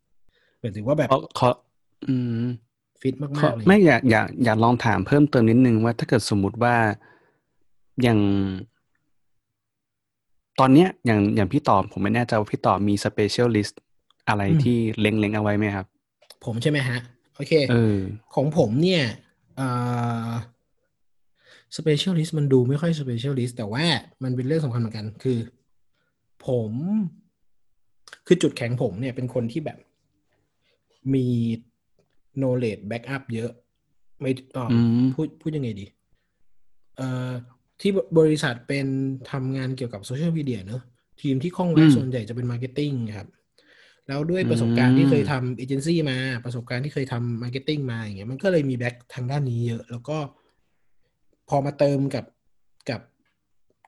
[0.60, 1.48] หมายถึงว่าแบบขอขอ
[2.08, 2.44] อืม
[3.00, 6.74] ฟิตมาขอกๆเลยไม่อยากอยากอยากลองถามเพิ่มเติมนิดนึงว่าถ้าเกิดสมมุติว่า
[8.02, 8.18] อย่าง
[10.60, 13.74] ตอนเนี้ยอย่างอย่างพี่ตอบผมไม่แน่ใจว่าพี่ตอบมี specialist
[14.28, 15.86] อะไรที่เล็งๆเอาไว้ไหมครับ
[16.44, 16.98] ผมใช่ไหมฮะ
[17.34, 17.98] โอเคเออ
[18.34, 19.02] ของผมเนี่ย
[19.56, 19.68] เอ่
[20.26, 20.30] อ
[21.76, 23.84] specialist มันดูไม่ค่อย specialist แต่ว่า
[24.22, 25.38] มันเป็นเรื่องสำคัญเหมือนกัน คือ
[26.46, 26.72] ผม
[28.26, 29.78] คือจุดแข็งผมเนี่ยเป็นคนที่แบบ
[31.14, 31.26] มี
[32.40, 33.50] knowledge backup เยอะ
[34.20, 35.86] ไม่เอ่ออมพูดพูดยังไงดี
[36.96, 37.30] เอ่อ
[37.80, 38.86] ที่บริษัทเป็น
[39.30, 40.82] ทำงานเกี่ยวกับโซเชียลมีเดียเนอะ
[41.20, 43.28] ทีมที่คล่องแคล่วส่วนใหญ่จะเป็น marketing ครับ
[44.08, 50.18] แล้วด้วยประสบการณ์ที่เคยทำเอเจนซี่มา ประสบการณ์ที่เคยทำ marketing มาอย่างเงี้ยมันก็เลยมี back ทางด้านนี้เยอะ แล้วก็
[51.48, 52.24] พอมาเติมกับ
[52.90, 53.00] กับ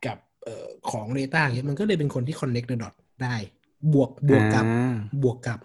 [0.06, 3.36] กับเอ่อของ Data อย่างเงี้ยมันก็เลยเป็นคนที่ connect the dot ได้
[3.92, 5.60] บวกบวกกับอ่าบวกกับ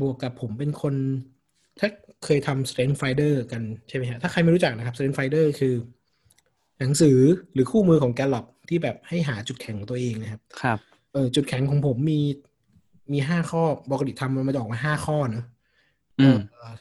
[0.00, 0.94] บวกกับผมเป็นคน
[1.78, 1.88] ถ้า
[2.24, 5.74] เคยทำ Strength Finder กันใช่ไหมฮะ ถ้าใครไม่รู้จักนะครับ Strength Finder คือ
[6.80, 7.18] หนังสือ
[7.52, 10.78] หรือคู่มือของ Gallup ที่แบบให้หาจุดแข็งของตัวเองนะครับ ครับ
[11.12, 12.20] เออจุดแข็งของผมมี
[13.12, 13.62] มีห้าข้อ
[13.92, 15.44] ปกติทำมันมาจะออกมาห้าข้อเนอะ
[16.20, 16.74] อืมเออ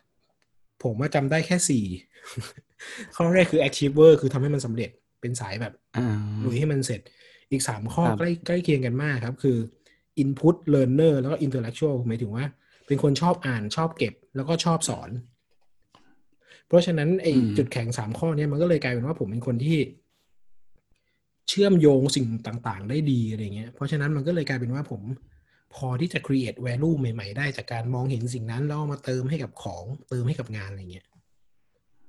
[0.84, 1.86] ผมว่าจำได้แค่สี่
[3.16, 4.90] ข้อแรกคือ achiever คือทำให้มันสำเร็จ
[5.22, 6.08] เป็นสายแบบอ่า
[6.44, 7.02] ลุยให้มันเสร็จ
[7.52, 9.58] อีกสามข้อครับใกล้ใกล้เคียงกันมากครับ คือ
[10.24, 12.46] input learner แล้วก็ intellectual หมายถึงว่า
[12.92, 15.10] เป็นคนชอบอ่านชอบเก็บ แล้วก็ชอบสอน
[16.68, 19.78] เพราะฉะนั้นไอ้อืมจุดแข็งสามข้อเนี้ยมันก็เลยกลายเป็นว่าผมเป็นคนที่
[21.50, 25.02] เชื่อมโยงสิ่งต่างๆ ได้ดีอะไรเงี้ยเพราะฉะนั้นมันก็เลยกลายเป็นว่าผม
[25.76, 31.06] พอที่จะ create value ใหม่ ๆ ได้จากการมองเห็นสิ่งนั้นแล้วเอามาเติมให้กับของเติมให้กับงานอะไรเงี้ย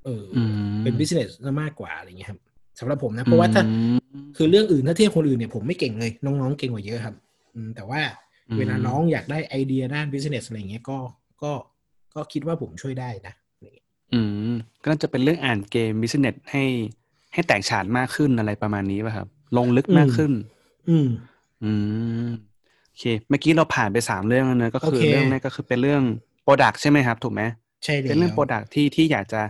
[0.04, 2.40] เออออืมเป็น business ซะมากกว่าอะไรเงี้ยครับ
[2.78, 3.96] สำหรับผมนะ เพราะว่าถ้าอืม
[4.36, 7.16] คือเรื่องอื่นถ้าเทียบคนอื่นเนี่ยผมไม่เก่งเลย น้องๆเก่งกว่าเยอะครับ
[7.54, 10.98] อืมแต่ว่าอืม เวลาน้องอยากได้ไอเดียด้าน business อะไรเงี้ยก็
[11.42, 11.52] ก็
[12.14, 14.20] ก็คิดว่าผมช่วยได้นะอะไรเงี้ยอื
[14.52, 16.64] มก็น่าจะเป็นเรื่องอ่านเกม business ให้
[17.32, 20.32] ให้แตกฉานมากขึ้นอะไรประมาณนี้ป่ะครับ ลงลึกมากขึ้น
[20.90, 21.08] อืม
[21.64, 21.72] อื
[22.26, 22.28] ม
[22.86, 26.02] โอเค เมื่อกี้เราผ่านไปสามเรื่องแล้วเนอะก็คือโอเคเรื่องแรกก็คือเป็นเรื่อง
[26.42, 27.42] product ใช่ไหมครับ ถูกไหม
[27.84, 29.40] ใช่เลยเป็นเรื่อง product ที่ที่อยากจะ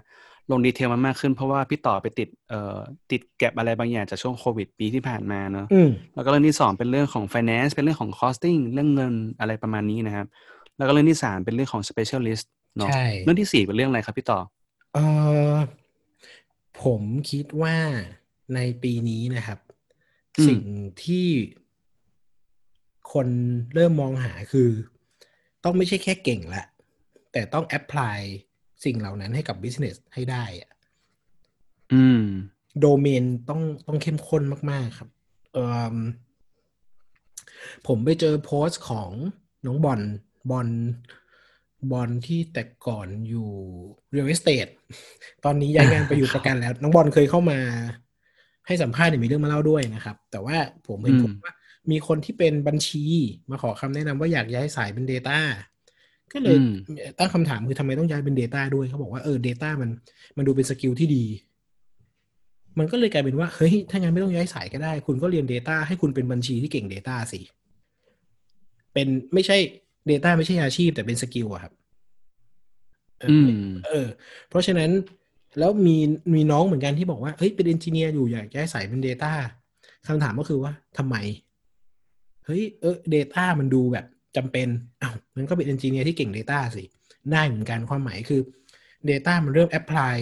[0.50, 2.78] ลงดีเทลมันมากขึ้นเพราะว่าพี่ต่อไปติดเอ่อ
[3.11, 10.26] ติดแก็บอะไรบางอย่างจากช่วงโควิดปีที่ผ่านมาเนอะอืมแล้วก็เรื่องที่สองเป็นเรื่องของ finance เป็นเรื่องของ costing เรื่องเงินอะไรประมาณนี้นะครับ
[10.76, 14.38] แล้วก็เรื่องที่สามเป็นเรื่องของ specialist เนาะใช่เรื่องที่สี่เป็นเรื่องอะไรครับพี่ต่อ
[14.94, 14.98] เอ
[15.52, 15.55] อ
[16.83, 17.76] ผมคิดว่า
[18.55, 19.59] ในปีนี้นะครับ
[20.38, 20.62] อืมสิ่ง
[21.05, 21.28] ที่
[23.12, 23.28] คน
[23.74, 24.70] เริ่มมองหาคือ
[25.64, 26.64] ต้องไม่ใช่แค่เก่งละ
[27.33, 28.18] แต่ต้องแอพพลาย
[28.85, 30.71] สิ่งเหล่านั้นให้กับ business ให้ได้อะ
[31.92, 32.23] อืม
[32.81, 35.09] โดเมนต้องต้องเข้มข้นมากๆครับ
[35.53, 35.97] เอิ่ม
[37.87, 39.11] ผมไปเจอโพสต์ของ
[39.66, 40.01] น้องบอล
[40.51, 40.68] บอล
[41.92, 43.51] บอลที่แต่ก่อนอยู่
[44.14, 44.73] real estate
[45.45, 47.59] ตอนนี้ย้ายงานไปอยู่ประกันแล้ว น้องบอลเคยเข้ามา
[48.66, 50.57] ให้สัมภาษณ์เนี่ยมีเรื่องมาเล่าด้วยนะครับ แต่ว่า
[50.88, 51.53] ผมเห็นอืมผมว่า
[51.90, 53.05] มีคนที่เป็นบัญชี
[53.51, 55.38] มาขอคำแนะนำว่าอยากย้ายสายเป็น Data
[56.33, 56.71] ก็เลยอืม
[57.18, 59.90] ตั้งคำถามคือทำไมต้องย้ายเป็น Data ด้วยเขาบอกว่าเออ Data มัน
[60.37, 61.25] มันดูเป็น skill ที่ดี
[62.79, 67.40] มันก็เลยกลายเป็นว่า เฮ้ย ถ้างั้นไม่ต้องย้ายสายก็ได้ คุณก็เรียน Data ให้คุณเป็นบัญชีที่เก่ง Data สิ
[68.92, 69.57] เป็นไม่ใช่
[70.11, 71.73] Data ไม่ใช่อาชีพ แต่เป็น skill อะครับ
[73.21, 73.51] เอออือม
[73.87, 74.07] เออ
[74.49, 74.90] เพราะฉะนั้น
[75.59, 75.97] แล้วมี
[76.35, 79.33] มีน้องเหมือนกันที่บอกว่าเฮ้ยเป็น engineer อยู่อยากย้ายสายเป็น Data
[80.07, 81.16] คำถามก็คือว่าทำไม
[82.47, 84.68] เฮ้ยเออ Data มันดูแบบ จำเป็น
[85.03, 86.85] อ้าวมันก็เป็น engineer ที่เก่ง Data สิ
[87.33, 88.40] ได้เหมือนกันความหมายคือ
[89.11, 90.16] Data มันเริ่ม apply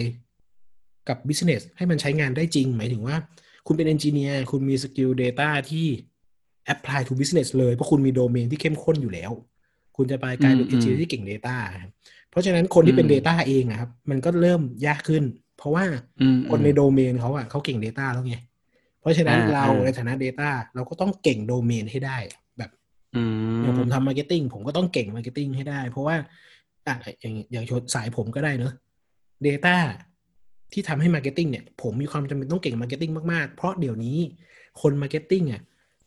[1.09, 3.15] กับ business ให้มันใช้งานได้จริง หมายถึงว่า
[3.67, 5.87] คุณเป็น engineer คุณมี skill data ที่
[6.73, 9.31] apply to business เลยเพราะคุณมีโดเมนที่เข้มข้นอยู่แล้ว
[9.97, 11.91] คุณจะไปกลายเป็นอืม engineer ที่เก่ง data ครับ
[12.29, 15.23] เพราะฉะนั้นคนที่เป็นอืม data เองอะครับมันก็เริ่มยากขึ้น
[15.57, 15.85] เพราะว่า
[16.21, 18.35] อืมคนในโดเมนเขาอะเขาเก่ง data แล้วไง
[18.99, 22.17] เพราะฉะนั้นอ่าเราอ่าในฐานะ data เราก็ต้องเก่งโดเมนให้ได้
[22.57, 22.69] แบบ
[23.15, 23.60] อืมอย่างผม
[23.93, 26.15] ทำ marketing ผมก็ต้องเก่ง marketing ให้ได้ เพราะว่า
[26.87, 28.73] อะอย่างอย่างชนสายผมก็ได้เนอะ
[29.47, 29.77] Data
[30.73, 34.17] ที่ทำให้ marketing เนี่ยผมมีความจำเป็นต้องเก่ง marketing มาก ๆ เพราะเดี๋ยวนี้
[34.81, 35.61] คน marketing อะ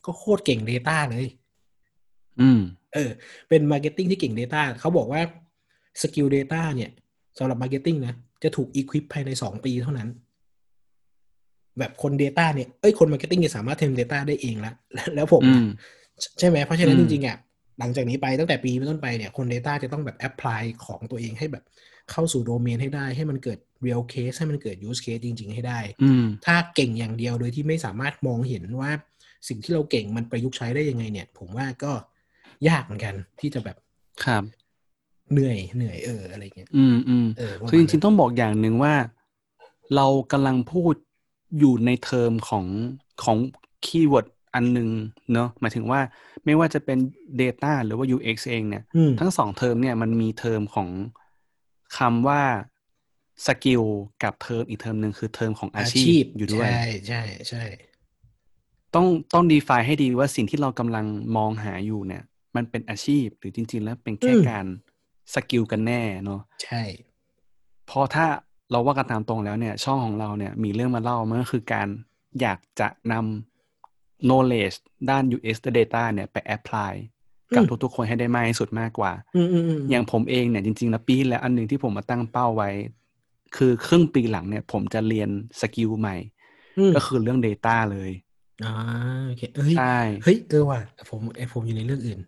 [0.06, 1.26] ก็โคตรเก่ง Data เลย
[2.40, 2.60] อืม
[2.94, 3.10] เออ
[3.48, 5.22] เป็น marketing ที่เก่ง Data เขาบอกว่า
[6.02, 6.90] สกิล Data เนี่ย
[7.38, 10.08] สำหรับ marketing นะจะถูก equip ภายในสองปีเท่านั้น
[11.78, 14.72] แบบคน Data เนี่ยเอ้ยคน marketing จะสามารถเทรน Data ได้เองละ
[15.14, 15.66] แล้วผมอือะม
[16.38, 17.36] ใช่ไหมเพราะฉะนั้นอืจมริงๆอะ
[17.78, 21.64] หลังจากนี้ไปตั้งแต่ปีเป็นต้นไปเนี่ยคน Data จะต้องแบบ apply ของตัวเองให้แบบ
[22.10, 28.90] เข้าสู่โดเมนให้ได้ให้มันเกิด real case ให้มันเกิด use case จริง ๆ ให้ได้อืมถ้าเก่งอย่างเดียวโดยที่ไม่สามารถมองเห็นว่า
[29.48, 31.92] สิ่งที่เราเก่งมันประยุกต์ใช้ได้ยังไงเนี่ย ผมว่าก็
[32.68, 33.76] ยากเหมือนกันที่จะแบบ
[34.24, 34.42] ครับ
[35.32, 38.94] เหนื่อยเหนื่อยเอออะไรเงี้ยอืมอืมเออประมาณคือจริงนั้นๆต้องบอกอย่างหนึ่งว่า
[39.96, 40.94] เรากำลังพูด
[41.58, 42.64] อยู่ในเทอมของ
[43.24, 43.36] ของ
[43.84, 44.88] keyword อันหนึ่ง
[45.32, 46.00] เนาะหมายถึงว่า
[46.44, 46.98] ไม่ว่าจะเป็น
[47.40, 50.88] Data หรือว่า UX เองเนี่ยอืมทั้งสองเทอมเนี่ยมันมีเทอมของ
[51.98, 52.42] คำว่า
[53.46, 53.82] skill
[54.22, 57.64] กับเทอมอีกเทอมหนึ่งคือเทอมของอาชีพอยู่ด้วย ใช่ใช่ใช่
[58.94, 62.22] ต้องต้อง define ให้ดีว่าสิ่งที่เรากำลังมองหาอยู่เนี่ย
[62.56, 64.66] มันเป็นอาชีพหรือจริง ๆ แล้วเป็นแค่การ
[65.34, 66.82] สกิลกันแน่เนาะใช่
[67.86, 68.26] เพราะถ้า
[68.70, 71.88] เราว่ากันตามตรงแล้วเนี่ย ช่องของเราเนี่ยมีเรื่องมาเล่ามันก็คือการ
[72.40, 73.53] อยากจะนำ
[74.28, 74.76] knowledge
[75.10, 76.92] ด้าน UX และ data เนี่ยไป apply
[77.56, 82.70] กับทุกๆคนให้ได้มากที่สุดมากกว่าอืมอืมอืมอย่างผมเองเนี่ยจริงๆแล้วปีที่แล้วอันหนึ่งที่ผมมาตั้งเป้าไว้
[83.56, 85.28] คือครึ่งปีหลังเนี่ย ผมจะเรียน
[85.60, 86.16] skill ใหม่
[86.78, 88.10] อืมก็คือเรื่อง Data เลย
[88.64, 88.72] อ่า
[89.26, 92.20] โอเคเอ้ยใช่เฮ้ยเออว่ะผมไอผมอยู่ในเรื่องอื่น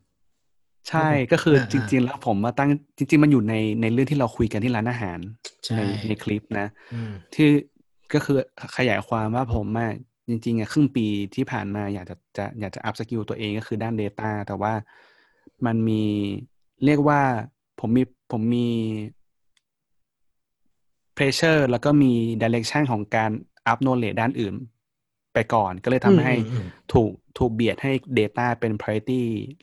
[0.88, 5.18] ใช่ก็คืออ่าจริง ๆ แล้วผมมาตั้งจริง ๆ มันอยู่ในในเรื่องที่เราคุยกันที่ร้านอาหาร
[5.66, 7.48] ใช่ในในคลิปนะอืมที่
[8.12, 8.36] ก็คือ
[8.76, 9.92] ขยายความว่าผมอะ
[10.28, 14.72] จริงๆอะครึ่งปีที่ผ่านมาอยากจะจะอยากจะ upskill ตัวเองก็คือด้าน Data แต่ว่า
[15.66, 16.02] มันมี
[16.84, 17.20] เรียกว่า
[17.80, 18.68] ผมมีผมมี
[21.16, 22.12] pressure แล้วก็มี
[22.42, 23.30] direction ของการ
[23.66, 24.54] อัพ knowledge ด้านอื่น
[25.34, 29.20] ไปก่อนก็เลยทำให้อืมอืมอืมถูกถูกเบียดให้ Data เป็น priority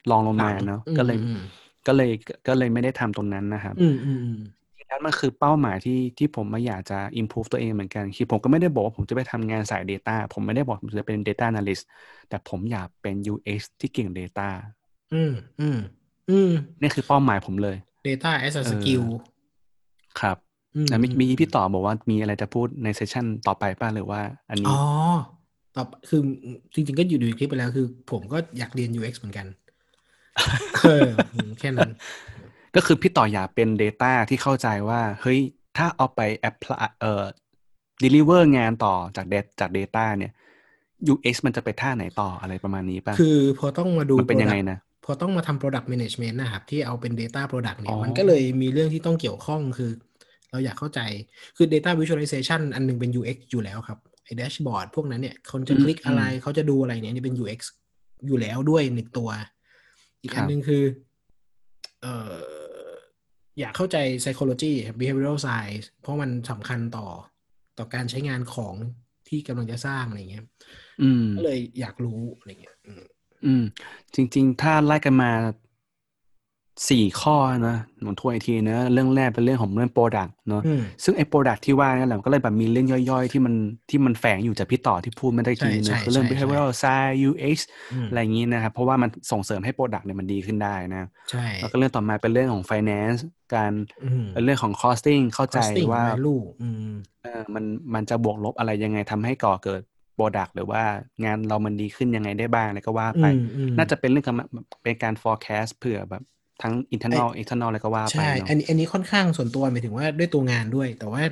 [0.10, 1.42] รองลงมาเนาะก็เลยอืม
[1.88, 2.12] ก็เลย
[2.48, 4.40] ก็เลยไม่ได้ทำตรงนั้นนะครับอืมอืมอืม
[4.94, 11.84] นั้นมันคือเป้าหมายที่ที่ผมมาอยากจะ improve ตัวเองเหมือนกัน คือผมก็ไม่ได้บอกว่าผมจะไปทำงานสาย Data ผมไม่ได้บอกผมจะเป็น Data Analyst
[12.30, 14.48] แต่ผมอยากเป็น UX ที่เก่ง Data
[15.14, 15.78] อืมอืม
[16.30, 16.52] อืม
[16.82, 19.04] นี่คือเป้าหมายผมเลย data as a เออ skill
[20.20, 20.38] ครับ
[20.76, 24.78] อืมแล้วเมื่ออืกี้พี่ต่อบอกว่ามีอะไรจะพูดในเซสชันต่อไปป่ะหรือว่า อันนี้ อ๋อ
[25.76, 26.22] ตอบคือ
[26.74, 29.48] จริง ๆ ก็อยู่ในคลิปไปแล้วคือ ผมก็อยากเรียน UX เหมือนกัน
[30.84, 31.10] เออ
[31.60, 31.90] แค่นั้น
[32.76, 35.40] ก็คือพี่ต่ออยากเป็น Data ที่เข้าใจว่า เฮ้ย
[35.78, 37.24] ถ้าเอาไป apply เอ่อ
[38.04, 40.32] deliver งานต่อจาก dat จาก Data เนี่ย
[41.14, 49.92] UX มันจะไปท่าไหนต่ออะไรประมาณนี้ป่ะ คือพอต้องมาดูมันเป็นยังไง product นะ พอต้องมาทำ product management นะครับ ที่เอาเป็น data product เนี่อ๋ยอมันก็เลยมีเรื่องที่ต้องเกี่ยวข้องคือ
[50.52, 51.00] เราอยากเข้าใจ
[51.58, 57.60] คือ data visualization อันหนึงเป็น UX อยู่แล้วครับ ไอ้ dashboard พวกนั้นเนี่ยคนจะคลิกอะไร เขาจะดูอะไรเนี่ยนี่เป็น UX
[58.28, 59.30] อยู่แล้วด้วยหนึ่งตัว
[60.22, 60.84] อีกอันหนึงคือ
[62.02, 62.34] เอ่อ
[63.60, 67.08] อยากเข้าใจ psychology ครับ behavioral science เพราะมันสำคัญต่อ
[67.78, 68.76] ต่อการใช้งานของ
[69.28, 70.46] ที่กำลังจะสร้างอะไรเงี้ย
[71.02, 73.04] อืมก็เลยอยากรู้อะไรเงี้ยอืม
[73.46, 73.64] อืม
[74.16, 75.32] จริง ๆ ถ้าไล่กันมา
[76.90, 77.36] สี่ข้อ
[77.68, 83.54] นะผมทวนอีกทีนะเรื่องแรกเป็นเรื่องของเรื่อง Product เนอะอืมซึ่งไอ้ Product ที่ว่านั่นแหละมันก็เลยแบบมีเรื่องย่อยๆ ที่มัน
[83.90, 87.58] ที่มันแฝงอยู่จากพี่ต่อที่พูดเมื่อตะกี้ใช่นะใช่คือเรื่องใช่ behavioral science UX
[87.94, 93.20] อืมอะไรอย่างนี้นะครับ เพราะว่ามันส่งเสริมให้ Product เนี่ยมันดีขึ้นได้นะใช่แล้วก็เรื่องต่อมาเป็นเรื่องของ finance
[93.56, 93.72] การ
[94.06, 99.82] อืมเรื่องของ costing เข้าใจ costing ว่า value อืมเออมันมันจะบวกลบอะไรยังไงทำให้ก่อเกิด
[100.18, 100.84] Product หรือว่า
[101.24, 104.36] งานเรามันดีขึ้นยังไงได้บ้างอะไรก็ว่าไปอืมอืมน่าจะเป็นเรื่องการ
[104.84, 106.24] เป็นการ forecast เผื่อแบบ
[106.64, 111.24] ทั้ง internal external อะไรก็ว่าไปใช่เนาะอันนี้อันนี้ค่อนข้างส่วนตัวหมายถึงว่าด้วยตัวงานด้วย แต่ว่า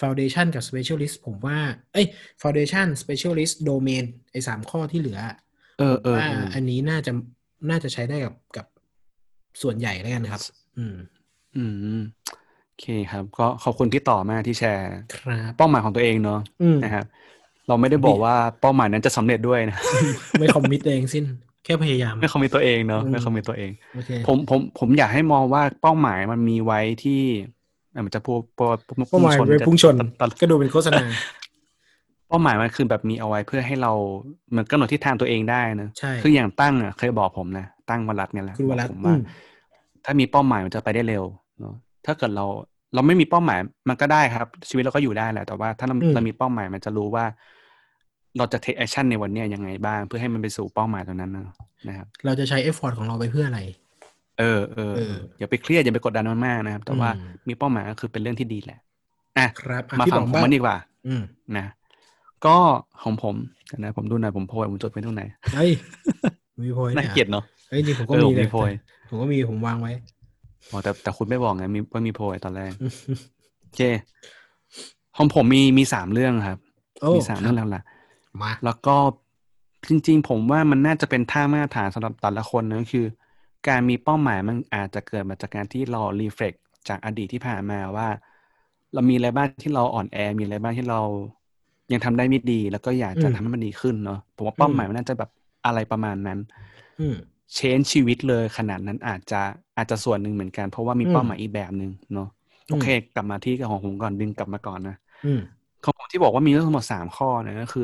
[0.00, 1.58] foundation กับ specialist ผมว่า
[1.92, 2.06] เอ้ย
[2.42, 5.20] foundation specialist domain ไอ้สามข้อที่เหลือ
[5.78, 7.12] เออเออว่าเอออันนี้น่าจะ
[7.70, 8.66] น่าจะใช้ได้กับกับ
[9.62, 10.40] ส่วนใหญ่แล้วกันครับ
[10.78, 10.96] อืม
[11.56, 11.64] อื
[11.98, 12.00] ม
[12.66, 17.06] โอเคครับ ก็ขอบคุณพี่ต่อมากที่แชร์ครับเป้าหมายของตัวเองเนาะอืมนะครับ
[17.68, 19.76] เราไม่ได้บอกว่าเป้าหมายนั้นจะสำเร็จด้วยนะ
[20.38, 21.24] ไม่คอมมิตเองสิ้น
[21.64, 27.20] แค่พยายามไม่คอมมิตตัวเองเนาะอืมไม่คอมมิตตัวเองโอเคผมผมผมอยากให้มองว่าเป้าหมายมันมีไว้ที่
[27.92, 28.76] เอ่อมันจะพูดพูด
[29.10, 31.04] เป้าหมายไว้พุ่งชนตอนก็ดูเป็นโฆษณา
[32.28, 33.92] เป้าหมายมันคือแบบมีเอาไว้เพื่อให้เรา
[34.50, 39.22] เหมือนกำหนดทิศทางตัวเองได้นะใช่คืออย่างตั้งอะเคยบอกผมนะตั้งวรัตน์เนี่ยแหละคุณวรัตน์บอกผมว่าอืม
[40.04, 41.24] ถ้ามีเป้าหมายมันจะไปได้เร็ว
[41.60, 41.74] เนาะ
[42.06, 42.46] ถ้าเกิดเรา
[42.94, 47.24] เราไม่มีเป้าหมายมันก็ได้ครับ ชีวิตเราก็อยู่ได้แหละแต่ว่าถ้าเราอืมเรามีเป้าหมายมันจะรู้ว่า
[48.38, 51.46] เราจะ take action ในวันเนี้ยยังไงบ้าง เพื่อให้มันไปสู่เป้าหมายตรงนั้นนะ
[51.88, 53.60] นะครับ เราจะใช้ effort ของเราไปเพื่ออะไร
[54.38, 58.78] เออเออเอออย่าไปเครียดอย่าไปกดดันมันมากนะครับ แต่ว่าอืมมีเป้าหมายก็คือเป็นเรื่องที่ดีแหละ
[59.38, 61.22] อะครับอะมาพี่ฟังป๋องผมบ้างมางดีกว่า อืม
[61.58, 61.66] นะ
[62.46, 62.56] ก็
[63.02, 63.34] ของผม
[63.66, 65.22] เดี๋ยวนะผมดูหน่อยผมโพยผมจดไว้ตรงไหน
[65.54, 65.70] เฮ้ย
[66.62, 69.92] มีโพยน่านี่เกลียดเนาะเเอ้ยจริงผมก็เออมีผมมีนะโพยแต่ผมก็มีผมวางไว้
[70.70, 72.72] อ๋อแต่แต่คุณไม่บอกไงมีว่ามีโพยตอนแรก
[73.60, 73.80] โอเค
[75.16, 76.58] ของผมมีมีสามเรื่องครับ
[77.00, 77.84] โอ้มีสามเรื่องหลัก
[78.40, 78.96] มาๆแล้วก็
[79.88, 83.06] จริง ๆ ผมว่ามันน่าจะเป็นท่ามาตรฐานสำหรับแต่ละคนนะก็คือ
[83.68, 86.54] การมีเป้าหมายมันอาจจะเกิดมาจากการที่เรารีเฟล็ก
[86.88, 88.08] จากอดีตที่ผ่านมาว่า
[88.92, 91.00] เรามีอะไรบ้างที่เราอ่อนแอ มีอะไรบ้างที่เรา
[91.92, 95.30] ยังทำได้ไม่ดี แล้วก็อยากจะทำให้มันดีขึ้นเนาะผมว่าเป้าหมายมันน่าจะแบบ
[95.64, 96.38] อะไรประมาณนั้น
[96.98, 97.16] อืม
[97.54, 99.40] เชนชีวิตเลยขนาดนั้นอาจจะ
[99.76, 102.28] อาจจะส่วนหนึ่งเหมือนกัน เพราะว่ามีอืมเป้าหมายอีกแบบหนึ่งเนาะ
[102.70, 105.40] อืมโอเค กลับมาที่ของผมก่อนดึงกลับมาก่อนนะอืม
[105.82, 107.82] ของผมที่บอกว่ามีเรื่องทั้งหมดสามข้อเนี่ยก็คือ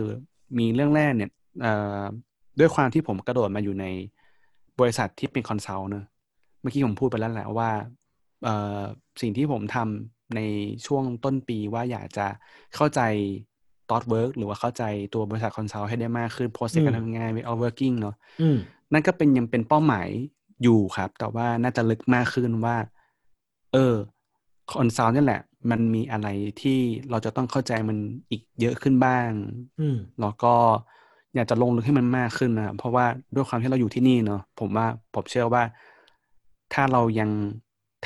[0.58, 1.30] มีเรื่องแรกเนี่ย
[1.62, 2.02] เอ่อ
[2.58, 3.86] ด้วยความที่ผมกระโดดมาอยู่ใน
[4.80, 6.04] บริษัทที่เป็น consult เนอะ
[6.60, 7.70] เมื่อกี้ผมพูดไปแล้วแหละว่า
[8.44, 8.80] เอ่อ
[9.20, 10.40] สิ่งที่ผมทำใน
[10.86, 12.26] ช่วงต้นปีว่าอยากจะ
[12.74, 13.00] เข้าใจ
[13.90, 14.84] ตอ t เวิร์กหรือว่าเข้าใจ
[15.14, 18.58] ตัวบริษัท consult ให้ได้มากขึ้น process การอืมทำงานเอา working เนาะอืม
[18.92, 20.08] นั่นก็เป็นยังเป็นเป้าหมาย
[20.62, 22.76] อยู่ครับ แต่ว่าน่าจะลึกมากขึ้นว่า
[23.72, 23.94] เออ
[24.72, 26.28] consult นี่แหละ มันมีอะไร
[26.60, 26.78] ที่
[27.10, 27.98] เราจะต้องเข้าใจมัน
[28.30, 29.28] อีกเยอะขึ้นบ้าง
[29.80, 30.54] อืมแล้วก็
[31.34, 35.62] อยากจะลงลึกให้มันมากขึ้นนะครับเพราะว่าด้วยความที่เราอยู่ที่นี่เนาะผมว่าผมเชื่อว่า
[36.74, 37.30] ถ้าเรายัง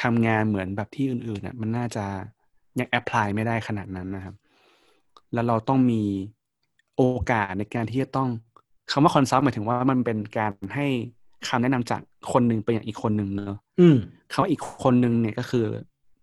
[0.02, 2.04] ทำงานเหมือนแบบที่อื่นๆน่ะมันน่าจะ
[2.78, 4.34] ยัง apply ไม่ได้ขนาดนั้นนะครับ
[5.32, 6.02] แล้วเราต้องมี
[6.96, 8.28] โอกาสในการที่จะต้อง
[8.90, 10.86] คำว่า consult หมายถึงว่ามันเป็นการให้
[11.48, 12.00] คำแนะนำจาก
[12.32, 13.96] คนหนึ่งไปอย่างอีกคนหนึ่งเนาะอืม
[14.32, 15.66] คำว่าอีกคนหนึ่งเนี่ยก็คือ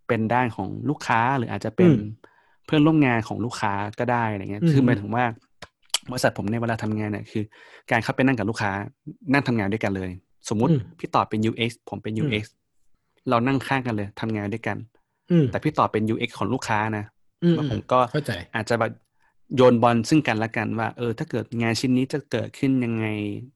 [0.10, 2.02] เป็นด้านของลูกค้าหรืออาจจะเป็นอืม
[2.66, 5.26] เพื่อนร่วมงานของลูกค้าก็ได้อะไรเงี้ยอืมคือหมายถึงว่า
[6.12, 7.44] บริษัทผมในยเวลาทำงานเนี่ยคือ
[7.92, 8.72] การเข้าไปนั่งกับลูกค้า
[9.34, 10.12] นั่งทำงานด้วยกันเลย
[10.50, 12.44] สมมุติอืมพี่ต่อเป็น UX ผมเป็นอืม UX
[13.30, 14.78] เรานั่งข้างกันเลยทำงานด้วยกัน
[15.32, 17.06] อืมแต่พี่ต่อเป็น UX ของลูกค้านะ
[17.44, 18.92] อืมแล้วผมก็เข้าใจอาจจะแบบ
[19.56, 23.06] โยนบอลซึ่งกันและกันว่า เออ ถ้าเกิดงานชิ้นนี้จะเกิดขึ้นยังไง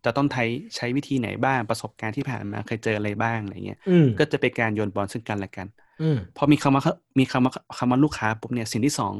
[0.05, 5.92] จะต้องใช้ใช้วิธีไหนบ้างประสบการณ์ที่ผ่านมาเคยเจออะไรบ้างอะไรเงี้ยอืมก็จะเป็นการโยนบอลซึ่งกันและกันอืม
[6.37, 6.83] พอมีคำว่า
[7.19, 9.13] มีคำว่าคำว่าลูกค้าปุ๊บเนี่ยสิ่งที่สอง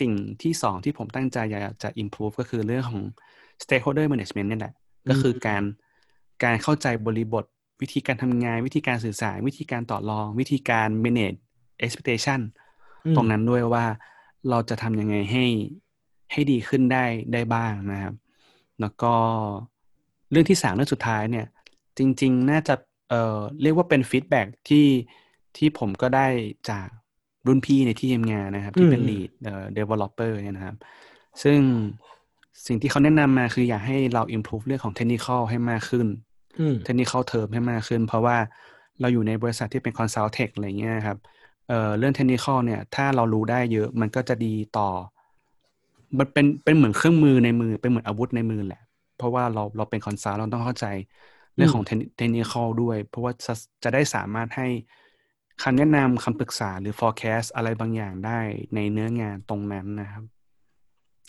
[0.00, 3.02] สิ่งที่สองที่ผมตั้งใจอยากจะ improve ก็คือเรื่องของ
[3.62, 4.74] stakeholder management เนี่ยแหละ
[5.08, 5.62] ก็คือการ
[6.44, 7.44] การเข้าใจบริบท
[7.82, 11.38] วิธีการทำงาน วิธีการสื่อสาร วิธีการต่อรอง วิธีการ manage
[11.84, 12.40] expectation
[13.04, 13.84] อืมตรงนั้นด้วยว่า
[14.50, 15.46] เราจะทำยังไงให้
[16.32, 18.14] ให้ดีขึ้นได้ได้บ้างนะครับ
[18.80, 19.14] แล้วก็
[20.30, 21.46] เรื่องที่สามเรื่องสุดท้ายเนี่ย
[21.98, 22.74] จริง ๆ น่าจะ
[23.08, 24.86] เอ่อเรียกว่าเป็น feedback ที่
[25.56, 26.26] ที่ผมก็ได้
[26.70, 26.88] จาก
[27.46, 30.76] รุ่นพี่ในที่ทำงานนะครับ ที่เป็นอืม lead เอ่อ developer เนี่ยนะครับ
[31.42, 31.58] ซึ่ง
[32.66, 36.06] สิ่งที่เขาแนะนำมาคืออยากให้เรา improve เรื่องของ technical ให้มากขึ้น
[36.58, 38.36] อืม technical term ให้มากขึ้น เพราะว่า
[39.00, 41.18] เราอยู่ในบริษัทที่เป็น consult tech อะไรเงี้ยครับ
[41.68, 44.90] เอ่อเรื่องเทคนิคเนี่ย ถ้าเรารู้ได้เยอะมันก็จะดีต่อ
[46.18, 48.82] มันเป็นเป็นเหมือนเครื่องมือในมือ เป็นเหมือนอาวุธในมือแหละ
[49.16, 50.86] เพราะว่าเราเราเป็น consult เราต้องเข้าใจ
[51.56, 51.90] เรื่องของเท
[52.26, 54.68] คนิคด้วย เพราะว่าจะจะได้สามารถให้
[55.62, 58.40] คำแนะนำคำปรึกษาหรือ forecast อะไรบางอย่างได้
[58.74, 60.24] ในเนื้องานตรงนั้นนะครับ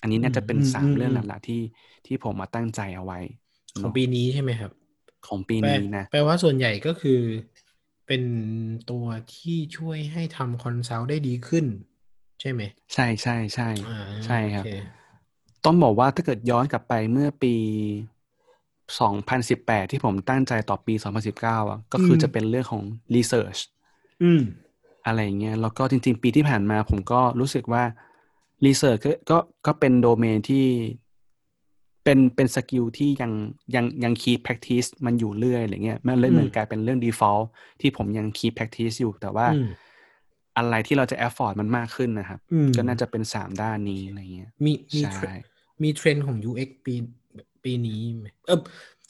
[0.01, 1.61] อันนี้น่าจะเป็นอืมสามอืมเรื่องอืมหลักๆที่
[2.05, 3.19] ที่ผมมาตั้งใจเอาไว้
[3.79, 4.71] ของเนาะปีนี้ใช่ไหมครับ
[5.27, 7.21] ของปี plan นี้นะแปลว่าส่วนใหญ่ก็คือ
[8.07, 8.23] เป็น
[8.91, 9.05] ตัว
[9.35, 11.65] ที่ช่วยให้ทำ consult ได้ดีขึ้น
[12.41, 12.61] ใช่ไหม
[12.93, 17.55] ใช่ใช่ใช่อ่าใช่ครับโอเคต้องบอกว่าถ้าเกิดย้อนกลับไปเมื่อปี
[18.99, 20.93] 2018 ที่ผมตั้งใจต่อปี
[21.33, 22.83] 2019อะก็คืออมจะเป็นเรื่องของ
[23.15, 23.59] research
[24.23, 24.41] อืม
[25.05, 27.83] อะไรอย่างเงี้ยแล้วก็จริง ๆ ปีที่ผ่านมา ผมก็รู้สึกว่า
[28.65, 30.65] research ก็ก็ก็เป็นโดเมนที่
[32.03, 33.31] เป็นเป็น skill ที่ยัง
[33.75, 37.45] ยังยัง keep practice มันอยู่เรื่อยอะไรเงี้ยมันเลยเหมือนอืมกลายเป็นเรื่อง default
[37.81, 39.67] ที่ผมยัง keep practice อยู่ แต่ว่าอืม
[40.57, 45.39] อะไรที่เราจะ effort มันมากขึ้นนะครับอืมก็น่าจะเป็นสามด้านนี้อะไรเงี้ย มีมีใช่เทรน
[45.83, 46.95] มีเทรนด์ของ UX ปี
[47.63, 48.59] ปีนี้ไหมเออ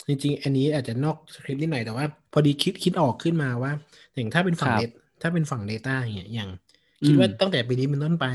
[0.07, 3.71] จริงๆ อันนี้อาจจะนอกสคริปต์นิดหน่อยแต่ว่า พอดีคิดคิดออกขึ้นมาว่า
[4.15, 4.83] อย่างถ้าเป็นฝั่งครับเด
[5.23, 6.49] ถ้าเป็นฝั่ง Data อย่างเงี้ยอย่าง
[7.05, 8.25] คิดว่าอืมตั้งแต่ปีนี้เป็นต้นไป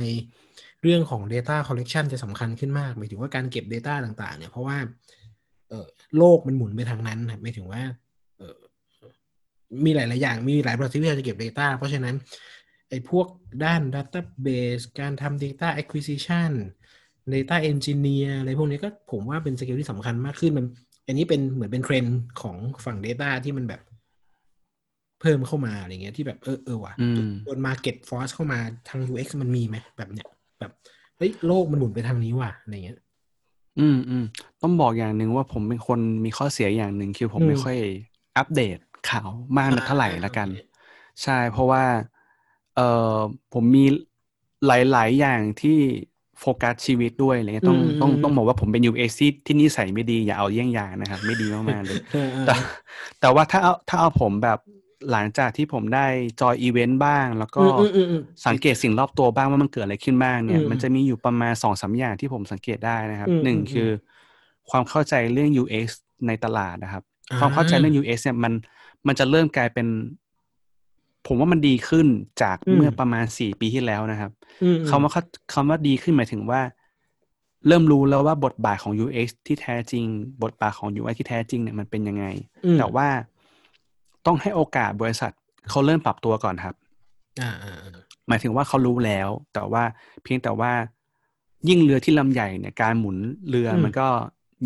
[0.83, 4.77] เรื่องของ Data Collection จะสำคัญขึ้นมากหมายถึงว่าการเก็บ Data ต่าง ๆ เนี่ยเพราะว่า
[5.69, 7.83] เออโลกมันหมุนไปทางนั้นนะหมายถึงว่า
[8.39, 8.57] เออ
[9.85, 12.15] มีหลาย ๆ อย่างมีหลายบริษัทที่จะเก็บ Data เพราะฉะนั้น
[12.89, 13.27] ไอ้พวก
[13.65, 16.51] ด้าน Database การทำ Data Acquisition
[17.35, 20.67] Data Engineer อะไรพวกนี้ก็ผมว่าเป็นสกิลที่สำคัญมากขึ้นมัน
[21.07, 23.81] อันนี้เป็นเหมือนเป็นเทรนด์ของฝั่ง Data ที่มันแบบ
[25.21, 30.27] เพิ่มเข้ามาอะไรเงี้ยที่แบบเออเออว่ะอืมโดน Market Force เข้ามาทาง UX มันมีไหมแบบเนี้ย
[30.61, 30.73] แบบ
[31.17, 32.99] เฮ้ยโลกมันหมุนไปทางนี้ว่ะอะไรเงี้ย
[33.79, 34.25] อืมอืม
[34.63, 37.77] ต้องบอกอย่างหนึ่งว่าผมเป็นคนมีข้อเสียอย่างหนึ่งคือผมอืมไม่ค่อย
[38.37, 38.79] อัปเดต
[39.11, 39.29] ข่าว
[39.59, 40.61] มากนักเท่าไหร่ละกันโอเค
[41.23, 41.85] ใช่เพราะว่า
[42.77, 42.81] เอ
[43.15, 43.17] อ
[43.53, 43.85] ผมมี
[44.67, 45.79] หลาย ๆ อย่างที่
[46.41, 52.55] โฟกัสชีวิตด้วยอะไรเงี้ยต้องอืมต้องอืมต้องบอกว่าผมเป็น UX ที่ที่นิสัยไม่ดีอย่าเอาเยี่ยงอย่างนะครับ ไม่ดีมากๆเลยเออเออแต่
[53.21, 54.59] แต่ว่าถ้าเอาถ้าเอาผมแบบ
[55.11, 56.07] หลังจากที่ผมได้
[56.41, 63.89] join event บ้าง แล้วก็อืมอืมอืมสังเกตสิ่งรอบตัวบ้างว่ามันเกิดอะไรขึ้นบ้างเนี่ยอืมมันจะมีอยู่ประมาณสองสามอย่างที่ผมสังเกตได้นะครับอืมหนึ่งอืมคือ
[64.71, 65.87] ความเข้าใจเรื่อง UX
[66.27, 68.53] ในตลาดนะครับอ่าความเข้าใจเรื่อง UX เนี่ยมัน
[69.07, 69.87] มันจะเริ่มกลายเป็น
[71.27, 72.07] ผมว่ามันดีขึ้น
[72.43, 74.31] จากอืมเมื่อประมาณสี่ปีที่แล้วนะครับ
[74.63, 76.61] อืมคำว่าเข้าคำว่าดีขึ้นหมายถึงว่า
[77.67, 80.05] เริ่มรู้แล้วว่าบทบาทของ UX ที่แท้จริง
[80.43, 82.25] บทบาทของ UI ที่แท้จริงเนี่ยมันเป็นยังไง
[82.65, 83.09] อืมแต่ว่า
[84.29, 85.33] ต้องให้โอกาสบริษัท
[85.71, 86.75] เขาเริ่มปรับตัวก่อนครับ
[87.41, 87.97] อ่าอ่าอ่า
[88.29, 89.83] หมายถึงว่าเขารู้แล้ว แต่ว่า
[90.25, 90.73] เพียงแต่ว่า
[91.69, 93.17] ยิ่งเรือที่ลำใหญ่เนี่ยการหมุน
[93.49, 94.09] เรืออมมันก็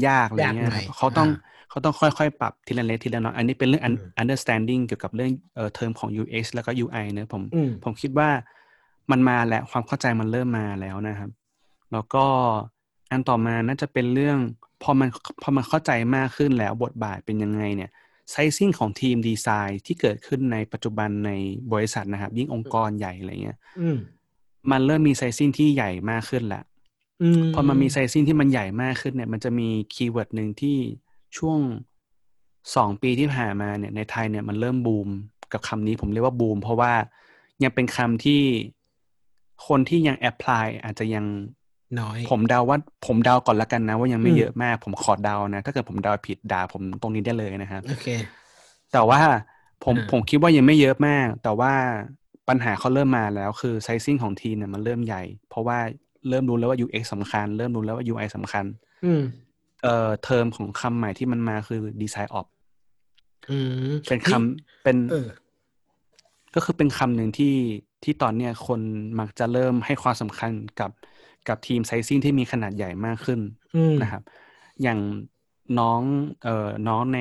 [0.08, 8.28] ยากอะไรเงี้ยยากหน่คอยรับเขาต้องอ่าเขาต้องค่อยๆ ปรับทีละเล็กทีละน้อยอันนี้เป็นเรื่อง un- อืม understanding เกี่ยวกับเรื่องเอ่อเทอมของ UX แล้วก็ UI เนอะผมอืมผมคิดว่า
[9.10, 11.30] มันมาแล้วความเข้าใจมันเริ่มมาแล้วนะครับ
[11.92, 12.24] แล้วก็
[13.10, 14.38] อันต่อมาน่าจะเป็นเรื่อง
[14.82, 15.08] พอมัน
[15.42, 17.90] พอมันเข้าใจมากขึ้นแล้วบทบาทเป็นยังไงเนี่ย
[18.30, 21.30] ไซซิ่งของทีมดีไซน์ที่เกิดขึ้นในปัจจุบันใน
[21.72, 23.98] บริษัทนะครับ ยิ่งองค์กรใหญ่อะไรเงี้ยอืม
[24.70, 26.64] มันเริ่มมี sizing ที่ใหญ่มากขึ้นแล้ว
[27.22, 30.76] อืมพอมันมีไซซิ่งที่มันใหญ่มากขึ้นเนี่ย มันจะมี keyword หนึ่งที่
[31.36, 31.58] ช่วง
[32.76, 35.08] สองปีที่ผ่านมาเนี่ยในไทยเนี่ยมันเริ่มบูม
[35.52, 36.92] กับคำนี้ผมเรียกว่าบูม เพราะว่า
[37.62, 38.42] ยังเป็นคำที่
[39.66, 41.24] คนที่ยัง apply อาจจะยัง
[42.00, 48.08] น้อย ผมเดาว่าผมเดาก่อนละกันนะ ว่ายังไม่อืมเยอะมาก ผมขอเดานะ ถ้าเกิดผมเดาผิดด่าผมตรงนี้ได้เลยนะครับโอเค
[48.92, 49.20] แต่ว่า
[49.84, 51.72] ผมอ่าผมคิดว่ายังไม่เยอะมาก แต่ว่า
[52.48, 55.78] ปัญหาเขาเริ่มมาแล้วคือไซซิ่งของทีมเนี่ยมันเริ่มใหญ่ เพราะว่า
[56.28, 58.64] เริ่มรู้แล้วว่า UX สำคัญ เริ่มรู้แล้วว่า UI สำคัญ
[59.04, 59.22] อืม
[59.82, 62.46] เอ่อเทอมของคำใหม่ที่มันมาคือ Design Op
[63.50, 63.58] อื
[63.90, 65.28] มเป็นคำเป็นเออ
[66.54, 67.54] ก็คือเป็นคำหนึ่งที่
[68.04, 68.80] ที่ตอนเนี้ยคน
[69.20, 70.50] มักจะเริ่มให้ความสำคัญ
[70.80, 70.90] กับ
[71.48, 73.40] กับทีมไซซิ่งที่มีขนาดใหญ่มากขึ้น
[73.74, 74.22] อืมนะครับ
[74.82, 74.98] อย่าง
[75.78, 76.00] น้อง
[76.44, 77.18] เอ่อน้องใน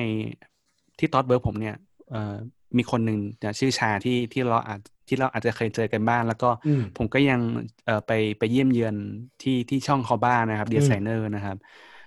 [0.98, 1.76] ที่ ThoughtWorks ผมเนี่ย
[2.10, 2.34] เอ่อ
[2.76, 7.40] มีคนหนึ่งเนี่ยชื่อชาญที่ที่เราอาจที่เราอาจจะเคยเจอกันบ้าง แล้วก็อืมผมก็ยัง
[7.86, 8.94] เอ่อไปไปเยี่ยมเยือน
[9.42, 11.56] ที่ที่ช่องเขาบ้างนะครับดีไซเนอร์นะครับ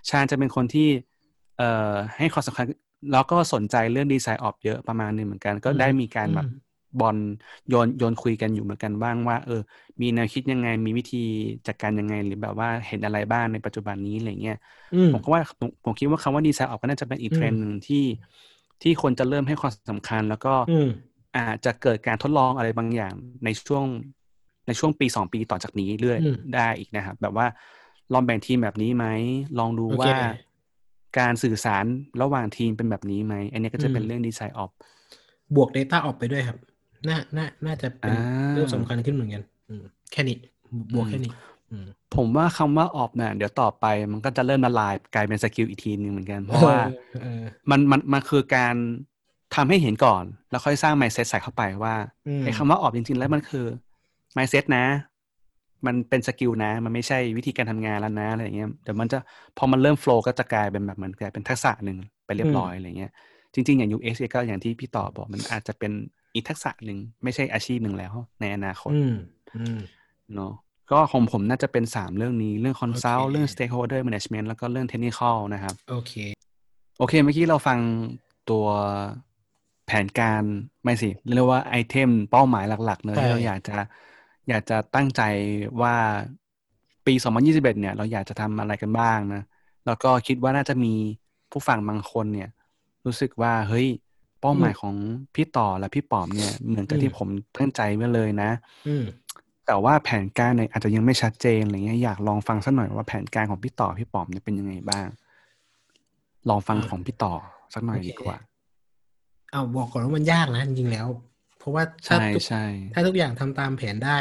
[0.10, 0.90] ชาญจะเป็นคนที่
[1.58, 2.66] เอ่อให้ความสำคัญ
[3.12, 6.65] แล้วก็สนใจเรื่อง DesignOps เยอะประมาณหนึ่งเหมือนกัน ก็ได้มีการแบบอืม
[7.00, 7.18] บอล
[7.70, 9.62] โยนโยนคุยกันอยู่เหมือนกันบ้างว่า เออ
[10.02, 11.24] มีแนวคิดยังไง มีวิธี
[11.68, 14.58] จัดการยังไง หรือแบบว่าเห็นอะไรบ้างในปัจจุบันนี้อะไรเงี้ย
[14.94, 18.04] อืมผมก็ว่าผมผมคิดว่าคำว่าดีไซน์ออกก็น่าจะเป็นอีกอืมเทรนด์หนึ่งที่
[18.82, 20.90] ที่คนจะเริ่มให้ความสำคัญ แล้วก็อืม
[21.38, 23.14] อาจจะเกิดการทดลองอะไรบางอย่าง
[23.46, 23.86] ในช่วง
[24.68, 27.48] ในช่วงปีสองปีต่อจากนี้เรื่อยอืมได้อีกนะครับ แบบว่า
[28.14, 29.06] ลองแบ่งทีมแบบนี้ไหม
[29.60, 30.14] ลองดูโอเคว่า
[31.18, 31.86] การสื่อสาร
[32.22, 34.72] ระหว่างทีมเป็นแบบนี้ไหม อันนี้ก็จะเป็นอืมเรื่องดีไซน์ออก
[35.56, 36.58] บวก Data ออกไปด้วยครับ
[37.10, 40.38] น่าน่าน่าจะเป็นอ่าเรื่องสำคัญขึ้นเหมือนกันอืมแค่นี้
[40.94, 41.32] บวกแค่นี้
[41.72, 46.78] อืมผมว่าคำว่าออกเนี่ยเดี๋ยวต่อไปมันก็จะเริ่มละลายกลายเป็น skill อีกทีหนึ่งเหมือนกัน เพราะว่า
[47.22, 48.76] เออมันมันมันคือการ
[49.56, 51.96] ทำให้เห็นก่อน แล้วค่อยสร้าง mindset ใส่เข้าไปว่า
[52.28, 53.66] อืมไอ้คำว่าออกจริง ๆ แล้วมันคือ
[54.38, 54.86] mindset นะ
[55.86, 59.18] มันเป็น skill นะ มันไม่ใช่วิธีการทำงานแล้วนะอะไรอย่างเงี้ยเดี๋ยวมันจะ
[59.58, 63.12] พอมันเริ่ม flow ก็จะกลายเป็นแบบเหมือนกลายเป็นทักษะหนึ่งไปเรียบร้อยอะไรเงี้ย
[63.54, 65.92] จริง ๆ อย่าง UX ก็อย่างที่พี่ต่อบอกมันอาจจะเป็น
[66.36, 69.16] อีกทักษะหนึ่งไม่ใช่อาชีพหนึ่งแล้ว ในอนาคตอืม
[69.58, 69.80] อืม
[70.36, 70.54] เนาะ
[70.92, 76.14] ก็ของผมน่าจะเป็นสามเรื่องนี้เรื่อง consult โอเคเรื่อง stakeholder management แล้วก็เรื่อง technical นะครับ โอเค
[77.00, 77.80] โอเค เมื่อกี้เราฟัง
[78.50, 78.66] ตัว
[79.86, 80.44] แผนการ
[80.84, 83.76] ไม่สิ เรียกว่าไอเทมเป้าหมายหลัก ๆ เลยใช่ที่เราอยากจะ
[84.50, 85.22] อยากจะตั้งใจ
[85.82, 85.96] ว่า
[87.06, 89.44] ปี 2021 เนี่ย เราอยากจะทำอะไรกันบ้างนะ
[89.86, 90.94] แล้วก็คิดว่าน่าจะมี
[91.52, 92.50] ผู้ฟังบางคนเนี่ย
[93.06, 93.88] รู้สึกว่าเฮ้ย
[94.42, 94.96] เป้าหมายของ
[95.36, 98.50] พี่ต่อและพี่ป๋อมเนี่ย เหมือนกับที่ผมตั้งใจไว้เลยนะ
[98.88, 99.04] อืม
[99.66, 105.08] แต่ว่าแผนการเนี่ยอาจจะยังไม่ชัดเจนอะไรเงี้ยอยากลองฟังสักหน่อยว่าแผนการของพี่ต่อพี่ป๋อมเนี่ยเป็นยังไงบ้าง
[106.50, 107.34] ลองฟังอ่าของพี่ต่อ
[107.74, 108.38] สักหน่อยโอเคดีกว่า
[109.52, 111.08] เอาบอกก่อนว่ามันยากนะจริงๆแล้ว
[111.60, 114.20] เพราะว่าถ้าใช่ทุกใช่ถ้าทุกอย่างทำตามแผนได้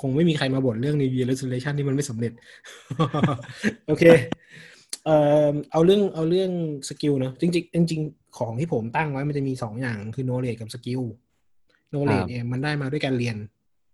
[0.00, 2.32] คงไม่มีใครมาบ่นเรื่อง New Year Resolution ที่มันไม่สำเร็จ
[3.88, 4.04] โอเค
[5.04, 5.16] เอ่
[5.50, 6.50] อเอาเรื่องเอาเรื่อง
[6.88, 11.02] skill เนอะจริงๆจริงๆของที่ผมตั้งไว้มันจะมีสองอย่างคือ knowledge กับ skill
[11.92, 13.36] knowledge เนี่ยมันได้มาด้วยการเรียน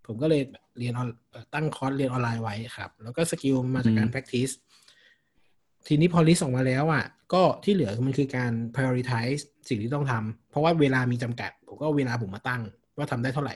[0.07, 0.43] ผมก็เลย
[0.79, 4.53] เรียนออนเอ่อตั้งคอร์สเรียนออนไลน์ไว้ครับ แล้วก็ skill มาจากการ practice
[5.87, 12.63] ทีนี้พอ list ออกมาแล้วอะ ก็ที่เหลือมันคือการ prioritize สิ่งที่ต้องทำเพราะว่าเวลามีจำกัด ผมก็เอาเวลาผมมาตั้ง
[12.97, 13.55] ว่าทำได้เท่าไหร่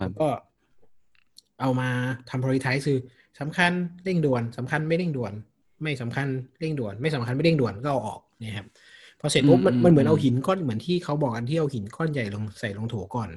[0.00, 0.28] ครับแล้วก็
[1.60, 1.88] เอามา
[2.30, 2.98] ทำ prioritize คือ
[3.40, 3.72] สำคัญ
[4.04, 5.32] เร่งด่วนสำคัญไม่เร่งด่วน
[5.82, 6.26] ไม่สำคัญ
[6.60, 8.66] เร่งด่วน ไม่สำคัญไม่เร่งด่วนก็เอาออกเนี่ยครับ
[9.20, 13.30] พอเสร็จปุ๊บมันอืมมันเหมือนอืมเอาหินก้อนเหมือนที่เขาบอกกันที่เอาหินก้อนใหญ่ลงใส่ลงโถก่อน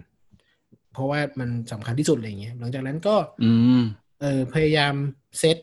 [0.93, 3.81] เพราะว่ามันสำคัญที่สุดอะไรอย่างเงี้ยหลังจากนั้นก็ อืม
[4.21, 4.93] เออพยายาม
[5.39, 5.57] set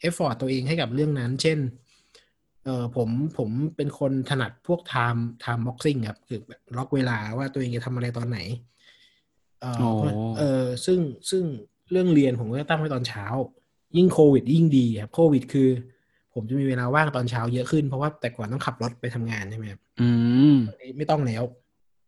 [0.00, 1.58] effort ตัวเองให้กับเรื่องนั้น เช่น
[2.64, 3.08] เออผม
[3.38, 8.38] ผมเป็นคนถนัดพวก time time boxing ครับ คือแบบล็อกเวลาว่าตัวเองจะทำอะไรตอนไหน
[9.60, 9.88] เออโอ้
[10.38, 10.98] เออซึ่ง
[11.30, 11.44] ซึ่ง
[11.90, 13.24] เรื่องเรียนผมก็จะตั้งไว้ตอนเช้า
[13.96, 15.68] ยิ่งโควิด ยิ่งดีครับโควิด คือ
[16.36, 20.08] ผมจะมีเวลาว่างตอนเช้าเยอะขึ้นเพราะว่าแต่ก่อนต้องขับรถไปทำงานใช่ไหมครับอื
[20.54, 20.56] ม
[20.98, 21.42] ไม่ต้องแล้ว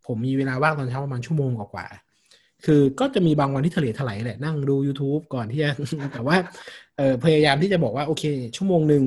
[0.07, 5.71] ผมมีเวลาว่างตอนเช้าประมาณชั่วโมงกว่าๆคือก็จะมีบางวันที่ทะเลถลายแหละนั่งดู YouTube ก่อนที่จะ
[6.13, 6.37] แต่ว่า
[6.97, 8.25] เออพยายามที่จะบอกว่าโอเค
[8.57, 9.05] ชั่วโมงหนึ่ง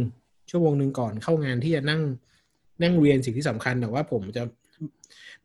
[0.51, 2.01] ชั่วโมงหนึ่งก่อนเข้างานที่จะนั่ง
[2.81, 4.43] นั่งเรียนสิ่งที่สำคัญแต่ว่าผมจะ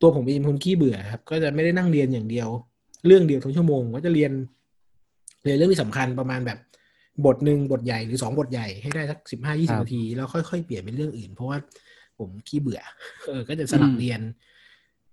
[0.01, 2.49] ตัวผมเองเป็นคนขี้เบื่อครับ ก็จะไม่ได้นั่งเรียนอย่างเดียว
[3.05, 4.31] เรื่องเดียวทั้งชั่วโมงก็จะเรียน
[5.43, 6.57] เรียนเรื่องที่สำคัญประมาณแบบ
[7.25, 11.57] บทหนึ่งบทใหญ่หรือสองบทใหญ่ให้ได้สักสิบห้ายี่คสิรับบนาที แล้วค่อยๆ เปลี่ยนเป็นเรื่องอื่น เพราะว่า
[12.19, 12.81] ผมขี้เบื่อ
[13.27, 14.21] เออ ก็จะสลับอืมเรียน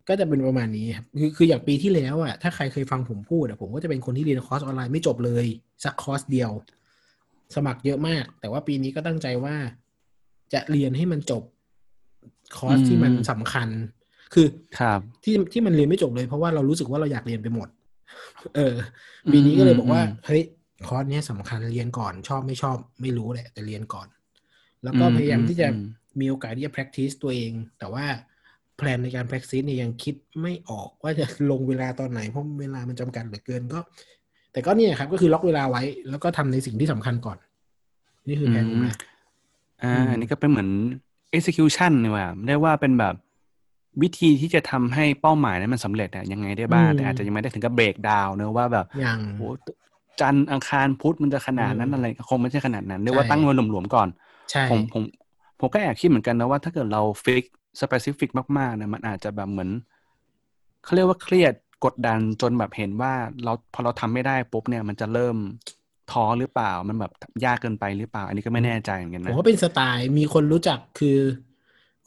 [0.09, 5.47] ก็จะเป็นประมาณนี้ครับคือคืออย่างปีที่แล้วอะถ้าใครเคยฟังผมพูดอะผมก็จะเป็นคนที่เรียนคอร์สออนไลน์ไม่จบเลย
[5.85, 6.51] สักคอร์สเดียว
[7.57, 9.55] สมัครเยอะมาก แต่ว่าปีนี้ก็ตั้งใจว่า
[10.53, 11.43] จะเรียนให้มันจบ
[12.57, 13.69] คอร์สที่มันสำคัญ
[14.35, 14.47] คือ
[14.79, 17.69] ครับที่ที่มันเรียนไม่จบเลยเพราะว่าเรารู้สึกว่าเราอยากเรียนไปหมด
[18.57, 18.75] เออ
[19.33, 20.43] ปีนี้ก็เลยบอกว่าอืมเฮ้ย
[20.89, 24.09] คอร์สเนี้ยสำคัญเรียนก่อนชอบไม่ชอบไม่รู้แหละ แต่เรียนก่อน
[24.85, 25.82] แล้วก็อืมพยายามที่จะอืม
[26.20, 28.05] มีโอกาสที่จะ practice ตัวเอง แต่ว่า
[28.77, 33.80] plan ในการ practice เนี่ยยังคิดไม่ออกว่าจะลงเวลาตอนไหนเพราะเวลามันจำกัดเหลือเกินก็
[34.53, 37.39] แต่ก็เนี่ยครับ ก็คือล็อกเวลาไว้ แล้วก็ทำในสิ่งที่สำคัญก่อน
[38.28, 38.95] นี่คือแผนผมนะ
[39.82, 40.70] อ่าอืมอันนี้ก็เป็นเหมือน
[41.37, 43.14] execution นี่ว่าเรียกว่าเป็นแบบ
[44.03, 49.49] วิธีที่จะทำให้เป้าหมายนั้นมันสำเร็จอะยังไงได้บ้างอืมแต่อาจจะยังไม่ได้ถึงกับ breakdown เนอะว่าแบบอย่างโอ้
[50.21, 54.09] จันทร์อังคารพุธมันจะขนาดนั้นอืมอะไรคงไม่ใช่ขนาดนั้นเรียกว่าใช่ตั้งเงี้ยหลวมๆก่อน
[54.51, 55.03] ใช่ผมผม
[55.61, 57.45] ผมก็แอบคิดเหมือนกันนะว่าถ้าเกิดเรา fix
[57.81, 59.71] specific มากๆเนี่ยมันอาจจะแบบเหมือน
[60.85, 61.55] เขาเรียกว่าเครียด
[61.85, 63.12] กดดันจนแบบเห็นว่า
[63.45, 65.37] เราพอเราทำไม่ได้ปุ๊บเนี่ยมันจะเริ่ม
[66.12, 67.12] ท้อหรือเปล่ามันแบบ
[67.45, 71.19] ยากเกินไปหรือเปล่า อันนี้ก็ไม่แน่ใจเหมือนกันผนะมว่าเป็นสไตล์มีคนรู้จักคือ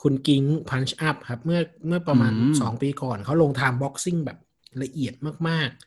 [0.02, 4.38] คุณกิ๊ง Punch Up ครับ เมื่อเมื่อประมาณอืมสองปีก่อนเขาลง time boxing แบบ
[4.82, 5.14] ละเอียด
[5.48, 5.87] มากๆโ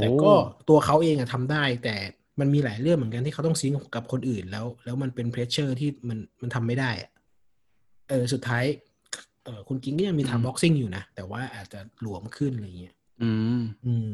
[0.00, 0.32] แต่ก็
[0.68, 1.96] ตัวเขาเองอะทำได้ แต่
[2.40, 7.10] มันมีหลายเรื่องเหมือนกันที่เขาต้อง sync กับคนอื่นแล้ว แล้วมันเป็น pressure ที่มันมันทำไม่ได้อะ
[8.08, 8.64] เออสุดท้าย
[9.44, 14.12] เออคุณกิ๊งก็ยังมี time boxing อยู่นะ แต่ว่าอาจจะหลวมขึ้นอะไรเงี้ยอืม อืม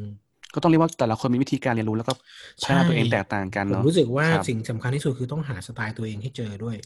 [0.54, 2.14] ก็ต้องเรียกว่าแต่ละคนมีวิธีการเรียนรู้แล้วก็
[2.62, 6.76] พัฒนาตัวเองแตกต่างกันผมเนาะรู้สึกว่าครับสิ่งสำคัญที่สุดคือต้องหาสไตล์ตัวเองให้เจอด้วย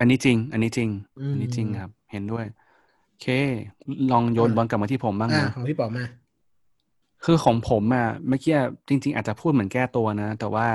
[0.00, 0.88] อันนี้จริง อันนี้จริง
[1.20, 2.44] อืมอันนี้จริงครับ เห็นด้วย
[3.08, 3.26] โอเค
[4.12, 6.04] ลองโยนอะบอลกลับมาที่ผมบ้างอ่านะของพี่ป๋อมา
[7.24, 8.54] คือของผมอะเมื่อกี้
[8.88, 10.66] จริง ๆ อาจจะพูดเหมือนแก้ตัวนะ แต่ว่า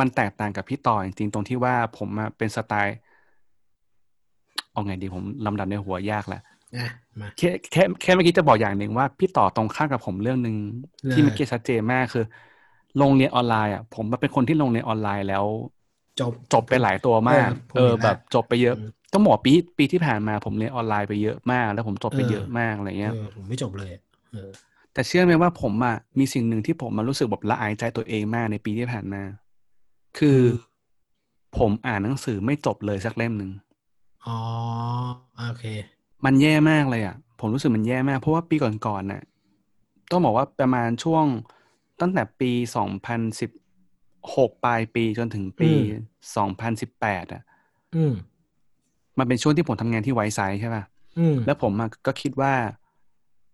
[0.00, 2.94] มันแตกต่างกับพี่ต่อจริงๆตรงที่ว่าผมอะเป็นสไตล์
[4.72, 6.40] เอาไงดีผมลำดับในหัวยากแหละ
[6.76, 6.86] อะ
[7.20, 10.56] มาแค่แค่แค่เมื่อกี้จะบอกอย่างหนึ่งว่าพี่ต่อตรงข้ามกับผมเรื่องหนึ่ง
[11.04, 12.24] เลยที่เมื่อกี้ชัดเจนมากคือ
[12.98, 15.44] โรงเรียนออนไลน์อะผมเป็นคนที่ลงเรียนออนไลน์แล้ว
[16.20, 24.00] จบจบไปหลายตัวมาก เออผมเออเห็นละแบบจบไปเยอะอืมต้องบอกปีปีที่ผ่านมาผมเรียนออนไลน์ไปเยอะมาก แล้วผมจบไปเออเยอะมากอะไรเงี้ยเออผมไม่จบเลยอะ
[24.32, 24.48] เออ
[24.98, 29.22] แต่เชื่อไหมว่าผมอะมีสิ่งหนึ่งที่ผมมารู้สึกแบบละอายใจตัวเองมากในปีที่ผ่านมา
[30.18, 30.40] คือ
[31.58, 33.50] ผมอ่านหนังสือไม่จบเลยสักเล่มหนึ่ง
[34.26, 34.38] อ๋อ
[35.48, 35.64] โอเค
[36.24, 39.22] มันแย่มากเลยอะผมรู้สึกมันแย่มากเพราะว่าปีก่อนๆน่ะ
[40.10, 41.24] ต้องบอกว่าประมาณช่วง
[42.00, 43.50] ตั้งแต่ปีสองพันสิบ
[44.36, 45.82] หกปลายปีจนถึงปีอืม
[46.36, 47.42] สองพันสิบแปดอะ
[47.94, 48.14] อืม
[49.18, 50.82] มันเป็นช่วงที่ผมทำงานที่ไวซ์ไซใช่ป่ะ
[51.18, 52.52] อืมแล้วผมอะก็คิดว่า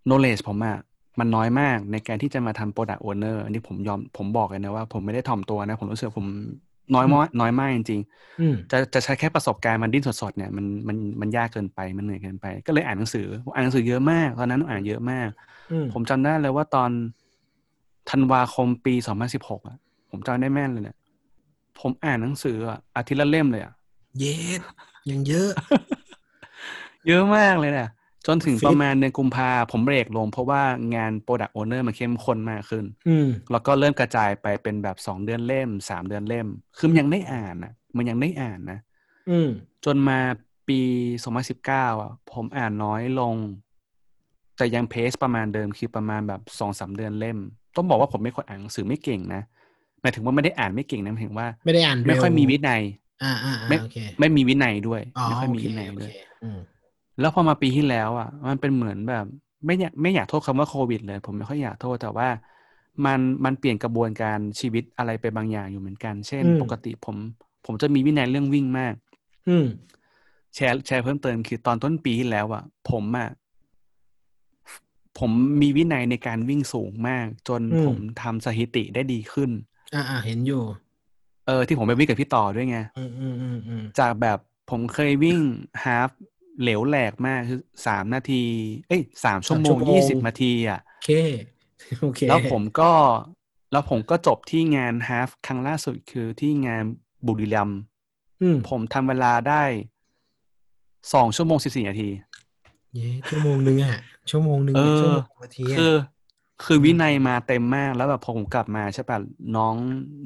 [0.08, 0.78] knowledge ผมอะ
[1.18, 6.26] มันน้อยมากในการที่จะมาทำ product owner อันนี้ผมยอมผมบอกเลยนะว่า ผมไม่ได้ถ่อมตัวนะ ผมรู้สึกว่าผม
[6.94, 8.00] น้อยมากน้อยมากจริง
[8.40, 15.28] อืมๆจะจะใช้แค่ประสบการณ์มันดิ้นสดๆเนี่ยมันมันมันยากเกินไปมันเหนื่อยเกินไป ก็เลยอ่านหนังสืออ่านหนังสือเยอะมากตอนนั้นอ่านเยอะมาก
[15.72, 16.90] อืมผมจำได้เลยว่าตอน
[18.10, 19.76] ธันวาคมปีสองพันสิบหกอะ
[20.10, 20.96] ผมจำได้แม่นเลยเนี่ย
[21.80, 23.72] ผมอ่านหนังสืออะอาทิตย์ละเล่มเลยอะ
[24.18, 24.62] เย็ด
[25.10, 25.50] ยังเยอะ
[27.08, 27.88] เยอะมากเลยนะ
[28.26, 30.62] จนถึงฟิตประมาณเดือนกุมภาผมเบรกลงเพราะว่า
[30.94, 36.46] งาน Product Owner มันเข้มข้นมากขึ้นอืมแล้วก็เริ่มกระจายไปเป็นแบบสองเดือนเล่มสามเดือนเล่ม
[36.76, 38.78] คือมันยังได้อ่านนะมันยังได้อ่านนะ
[39.30, 39.50] อืม
[39.84, 40.18] จนมา
[40.68, 40.80] ปี
[41.22, 43.36] สองพันสิบเก้าอะ ผมอ่านน้อยลง
[44.56, 47.38] แต่ยังเพสประมาณเดิมคือประมาณแบบสองสามเดือนเล่ม
[47.76, 49.42] ต้องบอกว่าผมไม่คนอ่านหนังสือไม่เก่งนะ
[50.02, 52.82] หมายถึงว่าไม่ได้อ่านไม่เก่งนะหมายถึงว่า ไม่ได้อ่านไม่ค่อยเร็วมีวินัย
[53.22, 56.58] อ่าอ่าอ่าไม่โอเคไม่มีวินัยด้วยอ๋อไม่ค่อยโอมีเควินัยโอด้วยเคอืม
[57.20, 59.24] แล้วพอมาปีที่แล้วอะ มันเป็นเหมือนแบบ
[59.66, 62.28] ไม่อยากไม่อยากโทษคำว่าโควิด เลย ผมไม่ค่อยอยากโทษแต่ว่า
[63.04, 67.16] มันมันเปลี่ยนกระบวนการชีวิตอะไรไปบางอย่างอยู่เหมือนกัน เช่น ปกติผม
[67.66, 68.94] ผมจะมีวินัยเรื่องวิ่งมาก
[69.48, 69.66] อืม
[70.54, 73.28] แชร์แชร์เพิ่มเติมคือตอนต้นปีที่แล้วอะ ผมอะ
[75.18, 75.30] ผม
[75.62, 79.50] มีวินัยในการวิ่งสูงมาก จนอืมผมทำสถิติได้ดีขึ้น
[79.94, 80.62] อ่าอ่าเห็นอยู่
[81.46, 84.38] เออที่ผมไปวิ่งกับพี่ต่อด้วยไงอืมอืมอืมอืมจากแบบ
[84.70, 85.38] ผมเคยวิ่ง
[85.84, 86.10] ฮาฟ
[86.62, 88.44] เหลวแหลกมากคือสามนาที
[88.88, 91.10] เอ้ยสามชั่วโมงยี่สิบนาทีอะโอเค
[92.02, 92.90] โอเค แล้วผมก็
[93.72, 96.84] แล้วผมก็จบที่งานฮาฟครั้งล่าสุดคือที่งาน
[97.26, 97.80] บุรีรัมย์
[98.42, 99.62] อืมผมทำเวลาได้
[101.12, 102.08] สองชั่วโมงสิบสี่นาที
[102.94, 103.96] เย้ชั่วโมงนึงอะ
[104.30, 105.94] ชั่วโมงนึงเออะอชั่วโมงนาทีอะคือ
[106.64, 109.18] คือวินัยมาเต็มมากแล้วแบบพอผมกลับมาใช่ป่ะ
[109.56, 109.74] น้อง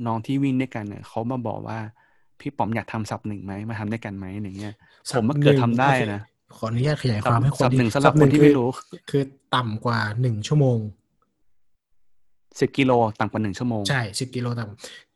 [0.07, 1.79] น้องที่วิ่งด้วยกันเนี่ยเขามาบอกว่า
[2.41, 4.75] พี่ป๋อมอยากทำสับหนึ่งไหมมาทำด้วยกันไหมอย่างเงี้ย
[5.17, 8.69] ผมมาเกิดทำได้นะโอเคขออนุญาตขยายความให้คนสับที่หนึ่งสำหรับสัคนที่ไม่อรู้
[9.11, 9.23] คือ
[9.57, 10.79] ต่ำกว่าหนึ่งชั่วโมง
[12.61, 14.65] สิบกิโลต่ำกว่าหนึ่งชั่วโมง ใช่สิบกิโลต่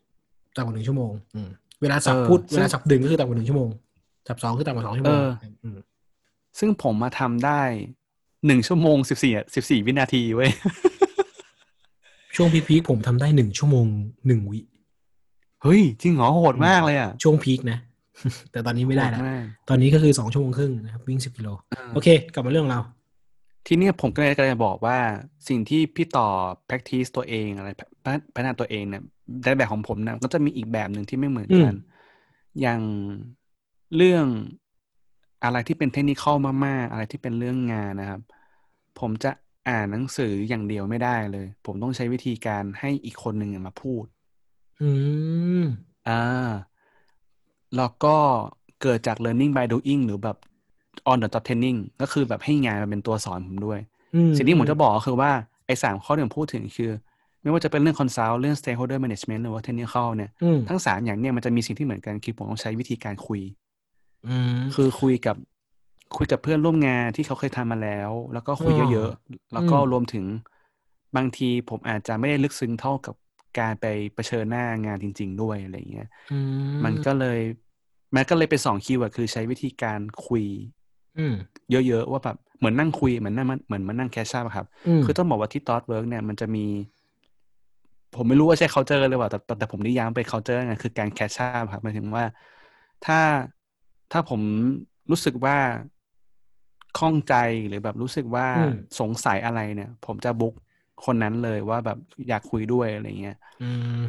[0.03, 1.49] ำต่ำกว่าหนึ่งชั่วโมงอืม
[1.83, 3.69] เวลาสับเออพูดซึ่เวงลาสับดึงก็คือต่ำกว่าหนึ่งชั่วโมง
[4.29, 5.31] สับสองคือต่ำกว่าสองชั่วโมงเออ
[5.63, 5.79] อืม
[6.59, 7.61] ซึ่งผมมาทำได้
[8.47, 10.51] หนึ่งชั่วโมงสิบสี่สิบสี่วินาทีเว้ย
[12.37, 13.87] ช่วงพีคๆผมทำได้หนึ่งชั่วโมง
[14.27, 14.61] หนึ่งวิ
[15.63, 17.79] เฮ้ย จริงเหรอโหดมากเลยอะ ช่วงพีคนะ
[18.53, 22.81] แต่ตอนนี้ไม่ได้โหแล้วมากตอนนี้ก็คือสองชั่วโมงครึ่งนะครับ วิ่งสิบกิโลเออโอเค กลับมาเรื่องเรา
[23.67, 24.99] ทีเนี้ยผมก็เลยจะบอกว่า
[25.49, 26.29] สิ่งที่พี่ต่อ
[26.69, 27.69] practice ตัวเองอะไร
[28.05, 29.03] พัฒพัฒนาตัวเองเนี่ย
[29.45, 31.75] ในแบบของผมนะก็จะมีอีกแบบหนึ่งที่ไม่เหมือนกัน
[32.61, 32.81] อย่าง
[33.97, 34.27] เรื่อง
[35.45, 36.25] อะไรที่เป็นเทคนิค
[36.67, 38.21] มาก ๆ อะไรที่เป็นเรื่องงานนะครับ
[39.01, 39.31] ผมจะ
[39.69, 44.05] อ่านหนังสืออย่างเดียวไม่ได้เลย ผมต้องใช้วิธีการให้อีกคนหนึ่งมาพูด
[44.81, 44.91] อื
[45.61, 45.63] ม
[46.09, 46.51] อ่า
[47.77, 48.17] แล้วก็
[48.83, 50.37] เกิดจาก learning by doing หรือแบบ
[51.11, 53.81] on the job training ก็คือแบบให้งานมันเป็นตัวสอนผมด้วย
[54.15, 55.31] อืมสิ่งที่ผมจะบอกก็คือว่า
[55.67, 56.91] ไอ้สามข้อที่ผมพูดถึงคือ
[57.43, 63.41] ไม่ว่าจะเป็นเรื่อง consult เรื่อง stakeholder management หรือว่า technical เนี่ยอืมทั้งสามอย่างเนี่ยมันจะมีสิ่งที่เหมือนกันคือผมต้องใช้วิธีการคุย
[64.27, 65.37] อืมคือคุยกับ
[66.17, 70.25] คุยกับเพื่อนร่วมงานที่เขาเคยทำมาแล้ว แล้วก็คุยอ๋อเยอะๆ แล้วก็อืมรวมถึง
[71.17, 73.15] บางทีผมอาจจะไม่ได้ลึกซึ้งเท่ากับ
[73.59, 76.39] การไปเผชิญหน้างานจริง ๆ ด้วยอะไรอย่างเงี้ยอื
[76.85, 77.41] มันก็เลย
[78.15, 80.45] มันก็เลยเป็นสอง keyword คือใช้วิธีการคุย
[81.19, 81.35] อืม
[81.71, 86.67] เยอะๆว่าแบบเหมือนนั่งคุยเหมือนนั่งเหมือนมานั่ง catch up ครับอืมคือต้องบอกว่าที่ Thoughtworks เนี่ยมันจะมี
[88.17, 92.25] ผมไม่รู้ว่าใช่ culture หรือเปล่าแต่แต่แต่ผมนิยามเป็น culture ไงคือการ catch up ครับหมายถึงว่า
[93.07, 93.21] ถ้า
[94.13, 94.41] ถ้าผม
[95.11, 95.57] รู้สึกว่า
[96.99, 97.35] ข้องใจ
[97.69, 100.55] หรือแบบรู้สึกว่าอืมสงสัยอะไรเนี่ย ผมจะบุ๊ก
[101.05, 101.99] คนนั้นเลยว่าแบบ
[102.29, 104.03] อยากคุยด้วยอะไรเงี้ยอืม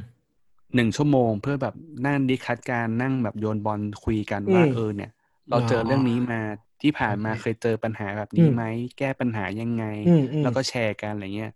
[0.76, 1.76] หนึ่งชั่วโมงเพื่อแบบ
[2.06, 5.12] นั่งดิคัดการนั่งแบบโยนบอลคุยกันว่าอืมเออเนี่ย
[5.50, 6.40] เราเจอเรื่องนี้มา
[6.82, 8.64] ที่ผ่านมาโอเคเคยเจอปัญหาแบบนี้อืมไหม
[8.98, 11.52] แก้ปัญหายังไงอืมอืมแล้วก็แชร์กันอะไรเงี้ย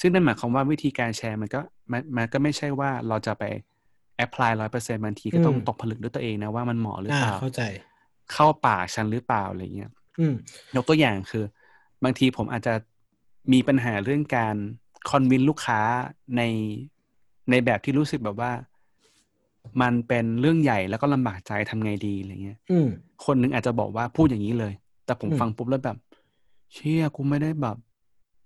[0.00, 1.60] ซึ่งนั่นหมายความว่าวิธีการแชร์มันก็
[1.92, 3.44] มันมันก็ไม่ใช่ว่าเราจะไป
[4.16, 7.60] แอพพลายร้อยเปอร์เซ็นบางทีก็ต้องอืมตกผลึกด้วยตัวเองนะว่ามันเหมาะหรืออ่าเปล่าเข้าใจ
[8.32, 10.34] เข้าปากฉันหรือเปล่าอะไรเงี้ยอืม
[10.76, 11.44] ยกตัวอย่างคือ
[12.04, 12.74] บางทีผมอาจจะ
[13.52, 14.56] มีปัญหาเรื่องการ
[15.08, 15.80] คอนวินลูกค้า
[16.36, 16.42] ใน
[17.50, 18.52] ในแบบที่รู้สึกแบบว่า
[19.82, 22.88] มันเป็นเรื่องใหญ่แล้วก็ลำบากใจทำไงดีอะไรเงี้ยอืม
[23.24, 24.72] คนหนึงอาจจะบอกว่าพูดอย่างนี้เลย
[25.04, 25.96] แต่ผมอืมฟังปุ๊บแล้วแบบ
[26.72, 27.76] เชี่ยกูไม่ได้แบบ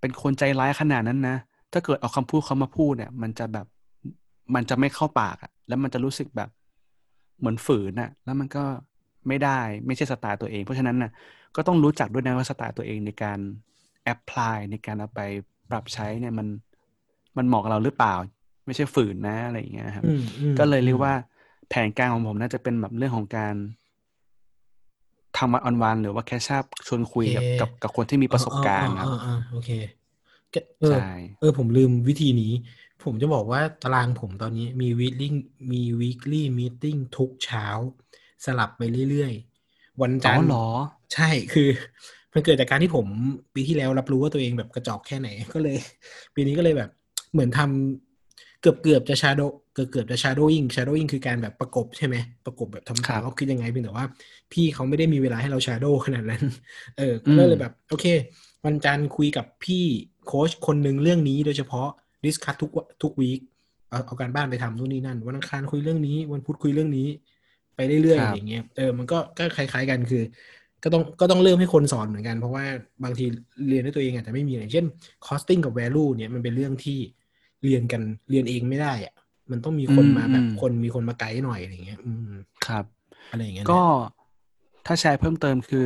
[0.01, 1.37] เป็นคนใจร้ายขนาดนั้นนะ
[1.73, 3.67] ถ้าเกิดเอาคำพูดเขามาพูดเนี่ย มันจะแบบ
[4.55, 6.49] มันจะไม่เข้าปากอะแล้วมันจะรู้สึกแบบ
[7.39, 8.65] เหมือนฝืนอะแล้วมันก็
[9.29, 11.11] ไม่ได้ไม่ใช่สไตล์ตัวเอง เพราะฉะนั้นน่ะ
[11.57, 13.39] ก็ต้องรู้จักด้วยนะว่าสไตล์ตัวเองในการ
[14.07, 15.21] แอพพลายในการเอาไป
[15.71, 16.47] ปรับใช้เนี่ยมัน
[17.37, 18.15] มันเหมาะกับเราหรือเปล่า
[18.67, 21.15] ไม่ใช่ฝืนนะอะไรอย่างเงี้ยครับอืมอืมก็เลยเรียกว่า
[21.69, 23.55] แผนการของผมน่าจะเป็นแบบเรื่องของการ
[25.37, 29.71] ทำวันออนวันหรือว่าแค่ชาบชวนคุยกับโอเคกับกับคนที่มีประสบการณ์ครับอ่าอ่าอ่าโอเค
[30.55, 31.07] ก็เออใช่
[31.41, 32.53] เออผมลืมวิธีนี้
[33.05, 35.29] ผมจะบอกว่าตารางผมตอนนี้มี weekly
[35.73, 37.67] มี weekly meeting ทุกเช้า
[38.45, 40.69] สลับไปเรื่อยๆ วันอ๋จันอทร์เหรอ
[41.15, 41.69] ใช่คือ
[42.35, 43.07] มันเกิดจากการที่ผม
[43.55, 45.77] ปีที่แล้วรับรู้ว่าตัวเองแบบกระจอกแค่ไหนก็เลย
[46.35, 46.91] ปีนี้ก็เลยแบบ
[47.33, 52.17] เหมือนทำเกือบเกือบจะ shadow เกือบเกือบจะ shadowing shadowing คือการแบบประกบใช่ไหม
[52.47, 54.07] ประกบแบบทำครัถามบว่าคิดยังไงเพียงแต่ว่า
[54.53, 56.43] พี่เขาไม่ได้มีเวลาให้เรา shadow ขนาดนั้น
[56.99, 58.07] เอออืก็มเลยแบบ โอเค
[58.65, 59.85] วันจันทร์คุยกับพี่
[60.27, 61.89] โค้ชคนหนึ่งเรื่องนี้โดยเฉพาะ
[62.25, 63.41] discuss ทุกวทุก week
[63.91, 67.09] เอาเอาการบ้านไปทำนู่นนี่นั่น วันอังคารคุยเรื่องนี้ วันพุธคุยเรื่องนี้
[67.75, 70.23] ไปเรื่อยๆคอรับอย่างเงี้ยเออมันก็ก็คล้าย ๆกันคือ
[70.87, 72.65] ก็ต้องก็ต้องเริ่มให้คนสอนเหมือนกัน เพราะว่า
[73.05, 73.25] บางที
[73.69, 74.87] เรียนด้วยตัวเองอาจจะไม่มีอย่างเช่น
[75.27, 76.99] costing กับ value เนี่ยมันเป็นเรื่องที่
[77.65, 79.15] เรียนกันเรียนเองไม่ได้อะ
[79.51, 82.85] มันต้องมีคนอืมมาแบบอืมคนมีคนมาไกด์หน่อยอะไรเงี้ย อืมครับ
[83.31, 83.81] อะไรอย่างเงี้ยก็นะ
[84.85, 85.81] ถ้าแชร์เพิ่มเติมคือ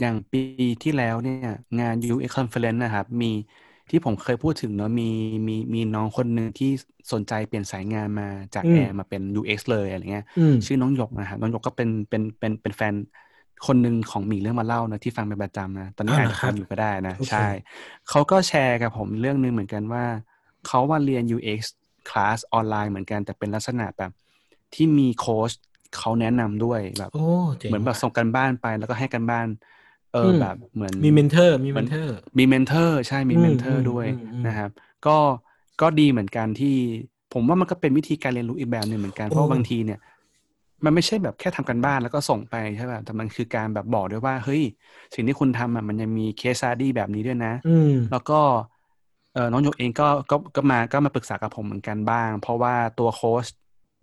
[0.00, 0.38] อย่างปี
[0.82, 3.26] ที่แล้วเนี่ยงาน UX Conference นะครับ มี
[3.90, 5.04] ที่ผมเคยพูดถึงเนาะมี
[5.48, 6.66] มีมีน้องคนหนึ่งที่
[7.12, 8.24] สนใจเปลี่ยนสายงานมา
[8.54, 12.94] จากอืมแอร์มาเป็น UX เลยอะไรเงี้ยอืมชื่อน้องหยกนะครับน้องหยกก็เป็นเป็นเป็นเป็นแฟน
[13.66, 17.46] คนหนึ่งของหมีเรื่องมาเล่านะที่ฟังเป็นประจำนะตอนนี้อ้าวอาจเหรอจะครัฟับงอยู่ก็ได้นะโอเคใช่
[18.08, 20.04] เขาก็แชร์กับผมเรื่องหนึงเหมือนกันว่า
[20.66, 21.60] เขาว่าเรียน UX
[22.08, 24.10] คลาสออนไลน์เหมือนกันแต่เป็นลักษณะแบบ
[24.74, 25.52] ที่มีโค้ช
[25.98, 27.18] เขาแนะนำด้วยแบบโอ้
[27.60, 29.46] เจ๋งเหมือนแบบว่ะส่งการบ้านไปแล้วก็ให้การบ้าน
[30.12, 34.70] เอออมแบบเหมือนมี mentor มี mentor มี mentor ใช่มีอืมเมนเทอร์อืมด้วยอืมอืมนะครับ
[35.06, 35.10] ก็
[35.80, 36.68] ก็ดีเหมือนกันที่
[37.30, 39.98] ผมว่ามันก็เป็นวิธีการเรียนรู้อีกแบบหนึ่งเหมือนกันเพราะว่าบางทีเนี่ย
[40.84, 44.62] มันไม่ใช่แบบแค่ทำการบ้านแล้วก็ส่งไปใช่ป่ะแต่มันคือการแบบบอกด้วยว่า เฮ้ย
[45.14, 48.34] สิ่งที่คุณทำอะมันยังมี case study แบบนี้ด้วยนะอืมแล้วก็
[49.32, 53.46] เออน้องหยกเองก็ก็ก็มาก็มาปรึกษากับผมเหมือนกันบ้าง เพราะว่าตัวโค้ช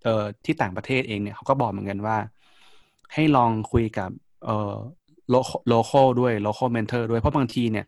[0.02, 0.10] เอ่อ
[0.44, 2.16] ที่ต่างประเทศเองเนี่ยเขาก็บอกเหมือนกันว่า
[3.14, 4.10] ให้ลองคุยกับ
[4.44, 4.52] เอ่อ
[5.28, 5.34] lo
[5.66, 7.84] local ด้วย local mentor ด้วยเพราะบางทีเนี่ย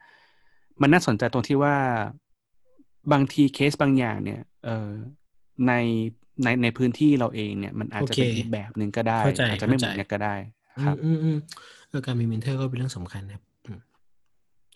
[0.83, 1.75] มันน่าสนใจตรงที่ว่า
[3.13, 4.91] บางทีเคสบางอย่างเนี่ย เอ่อ
[5.67, 5.73] ใน
[6.45, 10.35] ในในพื้นที่เราเองเนี่ยมันอาจจะเป็นโอเคอีกแบบหนึ่งก็ได้เข้าใจอาจจะไม่เหเข้ามืใจอนกันก็ได้เข้าใจ
[10.79, 11.37] อืมครับอืมอืม
[11.89, 13.81] เออการมี mentor ก็เป็นเรื่องสำคัญนะครับอืม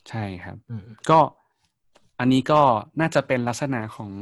[0.09, 1.21] ใช่ครับอืมก็
[2.19, 2.61] อันนี้ก็
[3.01, 4.13] น่าจะเป็นลักษณะของ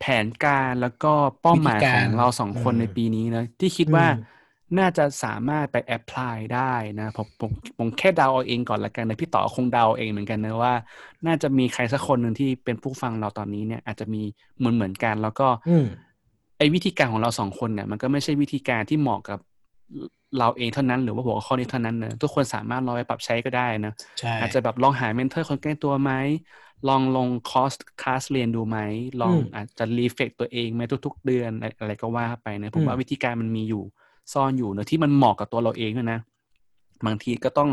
[0.00, 4.37] แผนการแล้วก็เป้าหมายวิธีขกาอรงเราสองคนอืมในปีนี้นะที่คิดว่าอืม
[4.78, 10.74] น่าจะสามารถไปแอพพลายได้นะผมผมผมแค่เดาเอาเองก่อนละกันนะพี่ต่อคงเดาเองเหมือนกันนะว่า
[11.26, 14.22] น่าจะมีใครสักคนหนึ่งที่เป็นผู้ฟังเราตอนนี้เนี่ย อาจจะมี
[14.58, 15.86] เหมือนเหมือนกัน แล้วก็อืม
[16.58, 19.38] ไอ้วิธีการของเราสองคนเนี่ย มันก็ไม่ใช่วิธีการที่เหมาะกับ
[20.38, 26.12] เราเองเท่านั้นหรือว่าหัวข้อนี้เท่านั้นเนอะทุกคนสามารถลองไปปรับใช้ก็ได้นะใช่อาจจะแบบลองหาเมนเทอร์คนใกล้ตัวไหม
[26.88, 28.78] ลองลงคอร์สคลาสเรียนดูไหม
[29.22, 33.82] ลองอาจจะ reflect ตัวเองไหมทุก ๆ เดือนอะไรอะไรก็ว่าไปนะผมว่าวิธีการมันมีอยู่
[34.32, 36.20] ซ่อนอยู่เนอะที่มันเหมาะกับตัวเราเองด้วยนะ
[37.06, 37.70] บางทีก็ต้อง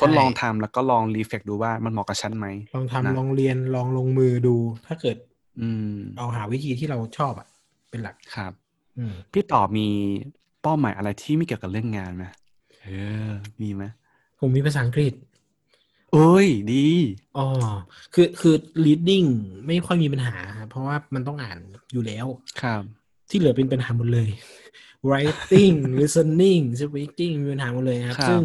[0.00, 5.16] ทดลองทำแล้วก็ลอง reflect ดูว่ามันเหมาะกับฉันไหมลองทำนะลองเรียนลองลงมือดู ถ้าเกิด
[5.60, 7.46] อืมเอาหาวิธีที่เราชอบอะ
[7.90, 8.52] เป็นหลักครับ
[8.98, 9.86] อืมพี่ต่อมี
[10.62, 12.24] เป้าหมายอะไรที่ไม่เกี่ยวกับเรื่องงานไหม
[12.82, 12.88] เอ
[13.28, 13.30] อ
[13.60, 13.84] มีไหม
[14.40, 15.14] ผมมีภาษาอังกฤษ
[16.12, 16.86] เอ้ย ดี
[17.38, 17.46] อ๋อ
[18.14, 19.28] คือคือ reading
[19.66, 21.58] ไม่ค่อยมีปัญหาครับเพราะว่ามันต้องอ่าน
[21.92, 22.26] อยู่แล้ว
[22.62, 22.82] ครับ
[23.30, 24.28] ที่เหลือเป็นปัญหาหมดเลย
[25.10, 28.42] writing listening speaking มีปัญหาหมดเลยครับครับ ซึ่ง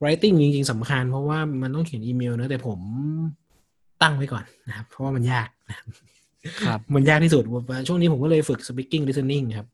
[0.00, 2.78] writing จริง ๆสำคัญเพราะว่ามันต้องเขียนอีเมลนะแต่ผม
[4.02, 5.86] ตั้งไว้ก่อนนะครับ เพราะว่ามันยากนะครับ
[6.66, 9.66] ครับมันยากที่สุดว่าช่วงนี้ผมก็เลยฝึก speaking listening ครับ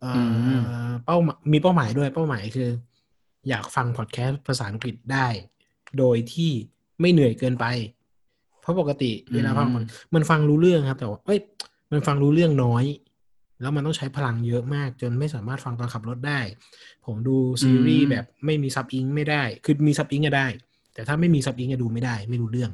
[0.00, 0.18] เอ่ออ
[0.58, 0.62] ม
[1.06, 2.68] เป้าหมายมีเป้าหมายด้วยเป้าหมายคือ
[3.48, 5.28] อยากฟังพอดแคสต์ภาษาอังกฤษได้
[5.98, 6.50] โดยที่
[7.00, 7.66] ไม่เหนื่อยเกินไป
[8.60, 9.84] เพราะปกติเวลาฟังอืม
[10.14, 11.38] มันฟังรู้เรื่องครับ แต่ว่าเอ้ย
[11.92, 12.84] มันฟังรู้เรื่องน้อย
[13.60, 16.40] แล้วมันต้องใช้พลังเยอะมาก จนไม่สามารถฟังตอนขับรถได้
[17.06, 20.46] ผมดูซีรีส์แบบไม่มีซับอิงไม่ได้ คือมีซับอิงก็ได้
[20.94, 22.72] แต่ถ้าไม่มี sub Eng จะดูไม่ได้ ไม่รู้เรื่อง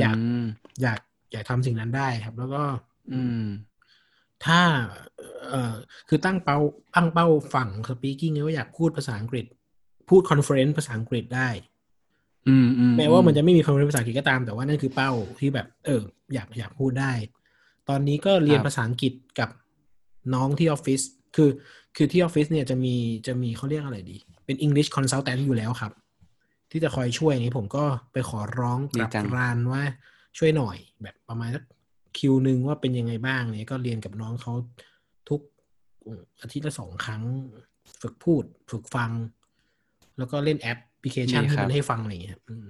[0.00, 0.44] อยากม
[0.82, 1.00] อยาก
[1.32, 2.62] อยากทำสิ่งนั้นได้ครับ แล้วก็
[3.12, 3.44] อืม
[4.44, 4.60] ถ้า
[5.48, 5.74] เอ่อ
[6.08, 6.58] คือตั้งเป้า
[6.94, 9.46] ตั้งเป้าฝั่ง speaking เนี่ยว่าอยากพูดภาษาอังกฤษ
[10.08, 11.48] พูด conference ภาษาอังกฤษได้
[12.48, 16.02] อืมอืมแม้ว่ามันจะไม่มี conference ภาษาอังกฤษก็ตาม แต่ว่านั่นคือเป้าที่แบบ เออ
[16.34, 17.12] อยากอยากพูดได้
[17.88, 19.48] ตอนนี้ก็เรียนภาษาอังกฤษกับ
[20.34, 21.00] น้องที่ออฟฟิศ
[21.36, 21.50] คือ
[21.96, 22.94] คือที่ออฟฟิศเนี่ยจะมี
[23.26, 25.92] จะมีเขาเรียกอะไรดี เป็น English consultant อยู่แล้วครับ
[26.70, 29.82] ที่จะคอยช่วยนี้ผมก็ไปขอร้องกราบกรานว่า
[30.38, 31.64] ช่วยหน่อยแบบประมาณสัก
[32.18, 34.52] Q หนึ่งว่าเป็นยังไงบ้างเนี่ยก็เรียนกับน้องเขา
[35.28, 35.40] ทุก
[36.40, 37.22] อาทิตย์ละสองครั้ง
[38.00, 39.10] ฝึกพูด ฝึกฟัง
[40.18, 42.66] แล้วก็เล่นแอปพลิเคชันที่มันให้ฟังอะไรอย่างเงี้ยอืม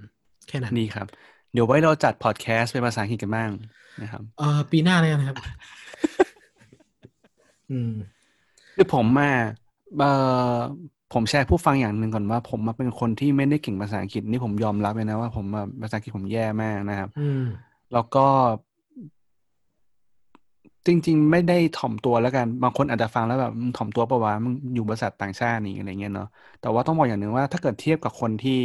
[0.47, 1.07] แค่นั้นนี่ครับ
[1.53, 3.49] เดี๋ยวไว้เราจัดพอดแคสต์เป็นภาษาอังกฤษกันบ้าง
[4.01, 5.37] นะครับเออปีหน้าเลยนะครับ
[7.71, 7.91] อืม
[8.75, 9.31] คือผมมา
[9.97, 10.11] เอ่
[10.55, 10.59] อ
[11.13, 17.43] ผมแชร์ผู้ฟังอย่างหนึ่งก่อนว่า ผมมาเป็นคนที่ไม่ได้เก่งภาษาอังกฤษนี่ผมยอมรับเลยนะว่าผมอะภาษาอังกฤษผมแย่มากนะครับ อืม
[17.93, 18.25] แล้วก็
[20.85, 26.27] จริง ๆ ไม่ได้ถ่อมตัวแล้วกัน บางคนอาจจะฟังแล้วแบบมึงถ่อมตัวปะวะมึงอยู่บริษัทต่างชาตินี่อะไรเงี้ยเนาะ
[26.61, 28.59] แต่ว่าต้องบอกอย่างหนึ่งว่าถ้าเกิดเทียบกับคนที่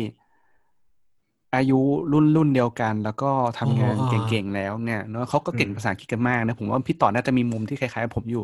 [1.54, 1.80] อายุ
[2.12, 8.42] รุ่นรุ่นเดียวกัน แล้วก็ทำงานอ๋อเก่งๆแล้วเนี่ยเนาะเขาก็เก่งอืมภาษาอังกฤษกันมากนะผมว่าพี่ต่อน่าจะมีมุมที่คล้ายๆผมอยู่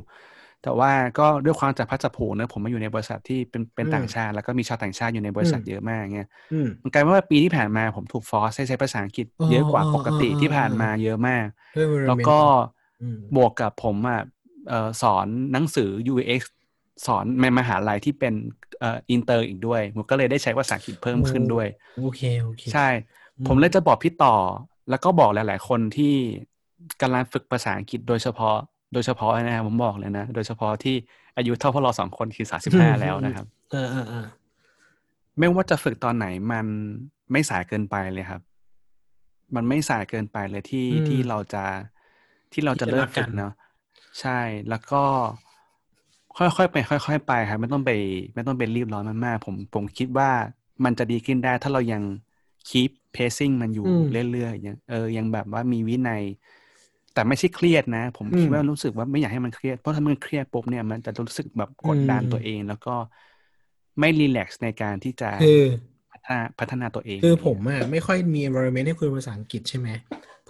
[0.63, 12.39] แต่ว่าก็ด้วยความจับพลัดจับผลูนะผมมาอยู่ในบริษัทที่เป็นเป็นอืมต่างชาติ แล้วก็มีชาวต่างชาติอยู่ในบริษัทอืมเยอะมากเงี้ยอืมมันกลายเป็นว่าปีที่ผ่านมาผมถูก force ให้ใช้ภาษาอังกฤษอ๋อเยอะกว่าอ๋อปกติอ๋อที่ผ่านอ๋อมาเยอะมากด้วย environment แล้วก็
[13.01, 14.21] อืมบวกกับผมอะ
[14.69, 16.43] เอ่อสอนหนังสือ UX
[17.07, 18.35] สอนในมหาลัยที่เป็น
[18.81, 22.81] เอ่ออินเตอร์อีกด้วยผมก็เลยได้ใช้ภาษาอังกฤษเพิ่มขึ้นด้วยโอเคโอเคใช่
[23.39, 24.29] อืมผมเลยจะบอกพี่ต่อ
[24.89, 26.05] แล้วก็บอกหลาย ๆ คนที่
[27.01, 28.57] กำลังฝึกภาษาอังกฤษโดยเฉพาะ
[28.93, 30.95] โดยเฉพาะนะครับผมบอกเลยนะ โดยเฉพาะที่
[31.36, 34.26] อายุเท่าพวกเราสองคนคือสาสิบห้าแล้วนะครับเออเออเออ
[35.38, 36.66] ไม่ว่าจะฝึกตอนไหนมัน
[37.32, 38.41] ไม่สายเกินไปเลยครับ
[39.55, 41.64] มันไม่สายเกินไปเลยที่อืมที่เราจะ
[42.53, 43.53] ที่เราจะที่จะเริ่รัมกกัฝึนกเนาะ
[44.20, 45.03] ใช่แล้วก็
[46.36, 47.91] ค่อยๆไป ค่อย ๆ ไปครับไม่ต้องไป
[48.34, 50.30] ไม่ต้องไปรีบร้อนมันมากผมผมคิดว่า
[50.84, 52.03] มันจะดีขึ้นได้ ถ้าเรายัง
[52.68, 56.22] keep pacing มันอยู่อืมเรื่อยๆยังเออยังแบบว่ามีวินัย
[57.13, 62.91] แต่ไม่ใช่เครียดนะผมอืมคิดว่ารู้สึกว่าไม่อยากให้มันเครียดเพราะถ้ามันเครียดปุ๊บเนี่ยมันจะรู้สึกแบบกดดันอืมตัวเอง แล้วก็
[64.01, 65.61] ไม่รีแลกซ์ในการที่จะคือ
[66.11, 69.89] พัฒนาพัฒนาตัวเอง คือผมอะไม่ค่อยมี environment ให้คุยภาษาอังกฤษใช่ไหม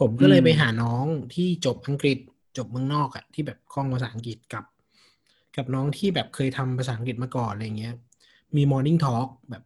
[0.01, 1.05] ผมก็เลยอืมไปหาน้อง
[1.35, 2.19] ที่จบอังกฤษ
[2.57, 4.65] จบเมืองนอกอะที่แบบคล่องภาษาอังกฤษกับ
[5.57, 7.95] กับน้องที่แบบเคยทำภาษาอังกฤษมาก่อนอะไรเงี้ย
[8.57, 9.63] มี morning talk แบบ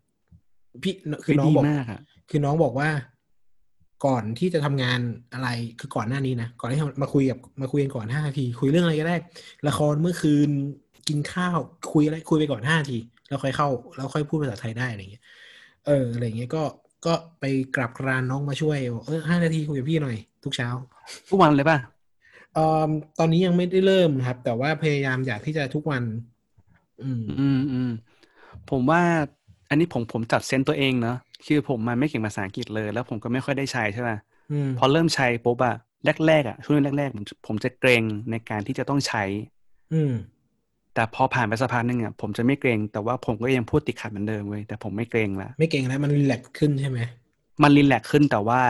[0.83, 2.89] พี่คือน้องดีบอกมากอะคือน้องบอกว่า
[4.07, 5.01] ก่อนที่จะทำงาน
[5.35, 5.49] อะไร
[5.81, 9.17] คือก่อนหน้านี้นะก่อนที่มาคุยกับมาคุยกันก่อนห้านาที คุยเรื่องอะไรก็ได้
[9.69, 10.51] ละครเมื่อคืน
[11.09, 11.59] กินข้าว
[11.93, 12.99] คุยอะไรคุยไปก่อนห้านาที
[13.29, 15.25] แล้วค่อยเข้าแล้วค่อยพูดภาษาไทยได้อะไรเงี้ย
[15.87, 16.63] เอออะไรเงี้ยก็
[17.07, 17.45] ก็ไป
[17.77, 20.69] กราบกรานน้องมาช่วยบอกเออห้านาทีคุยกับพี่หน่อย ทุกเช้า
[21.31, 21.79] ทุกวันเลยป่ะ
[22.55, 26.03] เอ่อตอนนี้ยังไม่ได้เริ่มครับ แต่ว่าพยายามอยากที่จะทุกวัน
[27.03, 27.91] อืมอืมอืม
[28.71, 29.03] ผมว่า
[29.69, 34.11] อันนี้ผมผมจับ sense ตัวเองเนาะ คือผมมันไม่เก่งภาษาอังกฤษเลย แล้วผมก็ไม่ค่อยได้ใช้ใช่ไหม
[34.53, 35.77] อืมพอเริ่มใช้ปุ๊บอะ
[36.27, 39.25] แรกๆอะช่วงแรกๆผมผมจะเกร็งในการที่จะต้องใช้
[39.95, 40.15] อืม
[40.95, 47.01] แต่พอผ่านไปสักพักหนึ่งอะผมจะไม่เกร็ง แต่ว่าผมก็ยังพูดติดขัดเหมือนเดิมเว้ยแต่ผมไม่เกร็งละไม่เกร็งแล้วมัน relax ขึ้นใช่ไหม
[47.63, 48.61] มัน relax ขึ้นแต่ว่า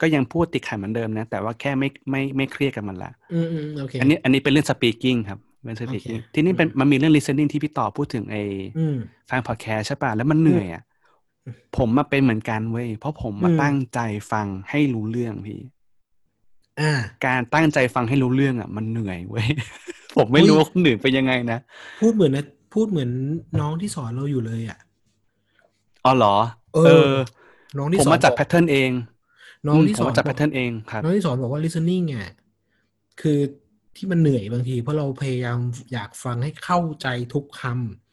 [0.00, 8.42] ก็ยังพูดติดขัดเหมือนเดิมนะ แต่ว่าแค่ไม่ไม่ไม่เครียดกับมันละอืมอืมโอเคอันนี้อันนี้เป็นเรื่อง speaking ครับเป็น speaking โอเคที่นี่เป็นมันมีเรื่อง listening ที่พี่ต่อพูดถึงไอ้
[8.78, 8.96] อืม
[9.30, 10.93] ฟังพอดแคสต์ใช่ป่ะแล้วมันเหนื่อยอะอืม
[11.76, 13.98] ผมมาเป็นเหมือนกันเว้ยเพราะผมมาอืมตั้งใจ
[14.30, 15.58] ฟังให้รู้เรื่องพี่
[16.78, 16.90] อ่า
[17.24, 19.46] การตั้งใจฟังให้รู้เรื่องอะ มันเหนื่อยเว้ย
[20.16, 21.56] ผมไม่รู้อุ๊ยว่าคนอื่นเป็นยังไงนะ
[21.98, 23.10] พูดเหมือนนะพูดเหมือน
[23.60, 24.78] น้องที่สอนเราอยู่เลยอะ
[26.04, 26.28] อ๋อเหรอ
[26.72, 27.10] เออ
[27.78, 28.90] น้องที่ผมสอนมาจัดบอกแพทเทิร์นเอง
[29.66, 32.30] น้องที่มสผมอนมาจัดบแพอกทเทิร์นเองครับน้องที่สอนบอกว่า listening อะ
[33.20, 33.38] คือ
[33.96, 35.58] ที่มันเหนื่อยบางที เพราะเราพยายาม
[35.92, 38.03] อยากฟังให้เข้าใจทุกคำ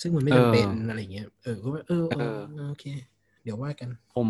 [0.00, 2.22] ซึ่งมันไม่จำเป็นเออออะไรเงี้ยเออก็ว่าเออเออเอ
[2.62, 2.84] อโอเค
[3.42, 4.28] เดี๋ยวว่ากัน ผม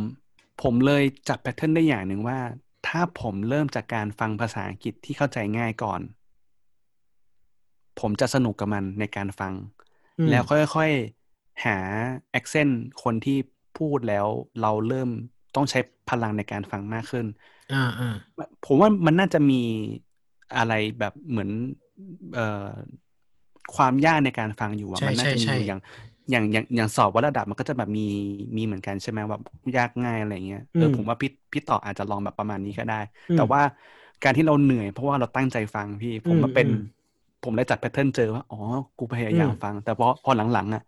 [0.63, 2.39] ผมเลยจับแพทเทิร์นได้อย่างหนึ่งว่า
[2.87, 6.01] ถ้าผมเริ่มจากการฟังภาษาอังกฤษที่เข้าใจง่ายก่อน
[8.01, 9.55] ผมจะสนุกกับมันในการฟัง
[10.19, 11.77] อืมแล้วค่อยๆ หา
[12.39, 13.39] accent คนที่
[13.79, 14.27] พูดแล้ว
[14.63, 15.09] เราเริ่ม
[15.55, 15.79] ต้องใช้
[16.11, 17.27] พลังในการฟังมากขึ้น
[17.73, 18.11] อ่าอ่า
[18.67, 19.55] ผมว่ามันน่าจะมี
[20.57, 21.51] อะไรแบบเหมือน
[22.35, 22.67] เอ่อ
[23.75, 25.79] ความยากในการฟังอยู่อะใช่มัน่าจะมีใช่อยู่อย่าง
[26.31, 28.03] อย่างอย่างอย่างสอบวัดระดับมันก็จะแบบมี
[28.57, 29.41] มีเหมือนกันใช่ไหมแบบ
[29.77, 32.95] ยากง่ายอะไรเงี้ยเออผมว่าพี่พี่ต่ออาจจะลองแบบประมาณนี้ก็ได้
[33.29, 33.61] อืมแต่ว่า
[34.23, 36.77] การที่เราเหนื่อยเพราะว่าเราตั้งใจฟังพี่ผมมาเป็นอืม
[37.43, 38.57] ผมเลยจับ pattern เจอว่าอ๋อ
[38.97, 40.81] กูพยายามอืมฟัง แต่พอพอหลังๆอะ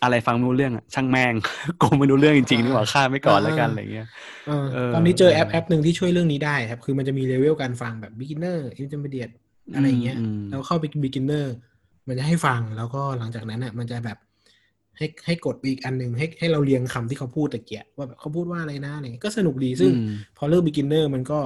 [0.00, 1.34] อะไรฟังไม่รู้เรื่องอะช่างแม่ง
[1.80, 4.04] กูไม่รู้เรื่องจริงๆนี่หว่าข้ามไปก่อนแล้วกันอะไรเงี้ย
[4.46, 9.32] เออเออตอนนี้เจอแอปเออแอปหนึ่งที่ช่วยเรื่องนี้ได้ครับ คือมันจะมีเลเวลการฟังแบบ beginner intermediate
[9.74, 11.44] อะไรอย่างเงี้ยอืมแล้วเข้าไป beginner
[12.08, 14.18] มันจะให้ฟังแล้วก็หลังจากนั้นอะ มันจะแบบ
[14.96, 21.38] ให้ให้กดไปอีกอันหนึ่งให้ให้เราเรียงคำที่เขาพูดตะกี้ว่าแบบเขาพูดว่าอะไรนะอะไรเงี้ยก็สนุกดีซึ่งอืมพอเริ่ม beginner มันก็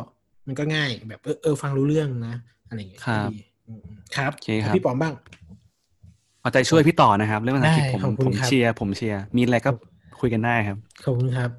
[0.46, 2.36] มันก็ง่าย แบบเออเออฟังรู้เรื่องนะ
[2.68, 3.36] อะไรอย่างเงี้ยครับดี
[3.66, 3.82] อืม
[4.16, 5.14] ครับโอเคครับพี่ปอมบ้าง
[6.40, 9.70] เอาใจช่วยพี่ต่อนะครับ เรื่องภาษาอังกฤษได้ผมขอบคุณผมครับเชียร์ผมเชียร์มีอะไรก็
[10.20, 11.50] คุยกันได้ครับขอบคุณครับ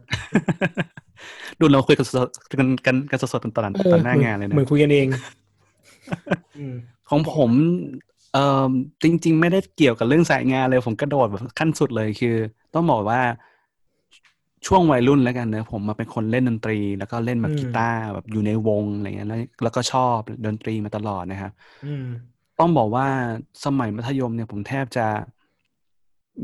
[1.59, 3.59] ดูเราคุยกันสดๆกันกันกันสดๆตอนต
[3.95, 5.07] อนหน้างานเลยนะเหมือนคุยกันเอง
[6.57, 6.75] อืม
[7.09, 7.51] ของผม
[8.34, 8.71] เอ่อ
[9.03, 12.36] จริง ๆ ไม่ได้เกี่ยวกับเรื่องสายงานเลย ผมกระโดดแบบขั้นสุดเลยคือ
[12.73, 13.21] ต้องบอกว่า
[14.67, 21.51] ช่วงวัยรุ่นแล้วกันเนอะผมมาเป็นคนเล่นดนตรี แล้วก็เล่นแบบอืมกีตาร์แบบอยู่ในวงอะไรเงี้ยแล้วแล้วก็ชอบดนตรีมาตลอดนะครับ
[21.86, 22.05] อืม
[22.59, 23.07] ต้องบอกว่า
[23.65, 25.07] สมัยมัธยมเนี่ยผมแทบจะ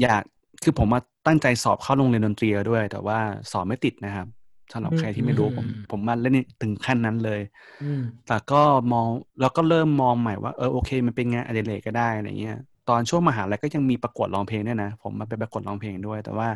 [0.02, 0.24] อยาก
[0.64, 3.20] คือผมมาตั้งใจสอบเข้าโรงเรียนดนตรีด้วย แต่ว่า
[3.52, 4.28] สอบไม่ติดนะครับ
[4.74, 7.42] สำหรับอืมใครที่ไม่รู้ผมอืมผมมาเล่นถึงขั้นนั้นเลย
[7.84, 8.62] อืมแต่ก็
[8.92, 9.08] มอง
[9.42, 12.58] แล้วก็เริ่มมองใหม่ว่าเออโอเค มันเป็นงานอดิเรกก็ได้อะไรเงี้ย
[12.90, 16.48] ตอนช่วงมหาลัยก็ยังมีประกวดร้องเพลงด้วยนะ ผมมาไปประกวดร้องเพลงด้วย แต่ว่า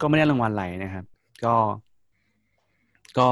[0.00, 1.04] ก็ไม่ได้รางวัลอะไรนะครับ
[1.44, 1.54] ก็
[3.18, 3.28] ก็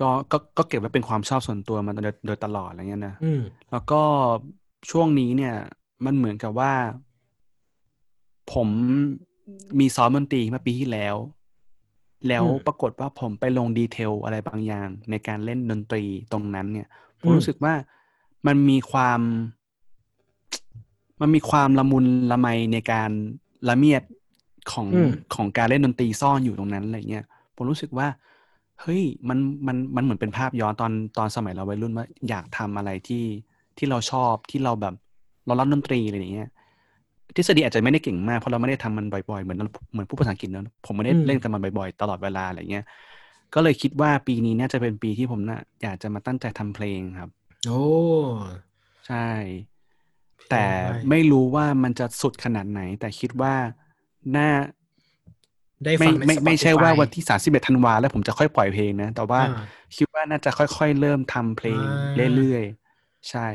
[0.00, 3.42] ก็ก็ก็เก็บไว้เป็นความชอบส่วนตัวมาโดยโดยตลอดอะไรเงี้ยนะอืม
[3.72, 4.02] แล้วก็
[4.90, 5.54] ช่วงนี้เนี่ย
[6.04, 6.72] มันเหมือนกับว่า
[8.52, 8.68] ผม
[9.80, 11.16] มีซ้อมดนตรีเมื่อปีที่แล้ว
[12.28, 16.02] แล้วอืมปรากฏว่าผมไปลงดีเทลอะไรบางอย่าง ในการเล่นดนตรี
[16.32, 16.88] ตรงนั้นเนี่ย
[17.20, 17.74] ผมอืมรู้สึกว่า
[18.46, 19.20] มันมีความ
[21.20, 23.10] มันมีความละมุนละไมในการ
[23.68, 24.02] ละเมียด
[24.72, 27.24] ของอืมของการเล่นดนตรีซ่อนอยู่ตรงนั้นอะไรเงี้ย
[27.56, 28.08] ผมรู้สึกว่า
[28.80, 33.24] เฮ้ยมันมันมันเหมือนเป็นภาพย้อนตอนตอนสมัยเราวัยรุ่นว่าอยากทำอะไรที่
[33.76, 34.94] ที่เราชอบที่เราแบบ
[35.46, 36.50] เรารักดนตรีอะไรอย่างเงี้ย
[37.36, 39.58] ทฤษฎีอาจจะไม่ได้เก่งมากเพราะเราไม่ได้ทำมันบ่อยๆ เหมือน
[39.92, 42.84] เหมือนผู้ภาษาอังกฤษเนอะผมไม่ได้อืมเล่นกับมันบ่อยๆ ตลอดเวลาอะไรเงี้ย
[43.54, 47.30] ก็เลยคิดว่าปีนี้น่าจะเป็นปีที่ผมน่ะอยากจะมาตั้งใจทำเพลงครับ
[47.66, 47.80] โอ้
[49.06, 49.28] ใช่
[50.48, 53.54] เพลงแต่ไว้ไม่รู้ว่ามันจะสุดขนาดไหน แต่คิดว่า
[54.36, 54.48] น่า
[55.84, 61.86] ได้ไม่ฟังในไม่ไม่ใช่ว่า Spotify วันที่สามสิบเอ็ดธันวาแล้วผมจะค่อยปล่อยเพลงนะ แต่ว่าอ่าคิดว่าน่าจะค่อยๆ เริ่มทำเพลง
[62.18, 63.46] อ่าเรื่อยๆ ใช่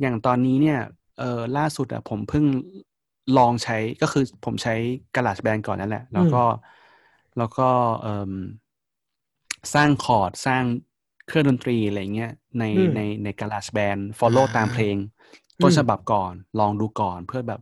[0.00, 0.78] อย่างตอนนี้เนี่ย
[1.18, 2.44] เออล่าสุดอะผมเพิ่ง
[3.34, 4.72] ลองใช้ก็คือผมใช้
[5.14, 6.36] กระดาษแบนก่อนนั่นแหละ แล้วก็
[7.36, 7.62] แล้วก็
[8.00, 8.32] เอม
[9.74, 10.64] สร้างคอร์ดสร้าง
[11.26, 14.96] เครื่องดนตรีอะไรเงี้ยในอืมในในกระดาษแบน follow อ่าตามเพลง
[15.62, 17.60] ต้นอืมฉบับก่อน ลองดูก่อนเพื่อแบบ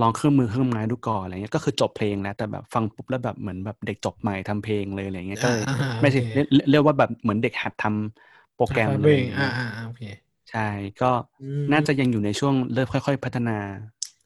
[0.00, 10.02] ลองเครื่องมือเครื่องไม้ดูก่อนอะไรเงี้ยก็คือจบเพลงแล้ว แต่แบบฟังปุ๊บแล้วแบบเหมือนแบบเด็กจบใหม่ทำเพลงเลยอะไรเงี้ยก็เลยอ่าอ่าไม่ใช่โอเคเรียกเรียกว่าแบบเหมือนเด็กหัดทำโปรแกรมอ่าเลยอ่าอ่าอ่าโอเค
[10.50, 10.60] ใช่
[11.00, 11.06] ก็
[11.40, 13.52] อืมน่าจะยังอยู่ในช่วงเริ่มค่อย ๆ พัฒนา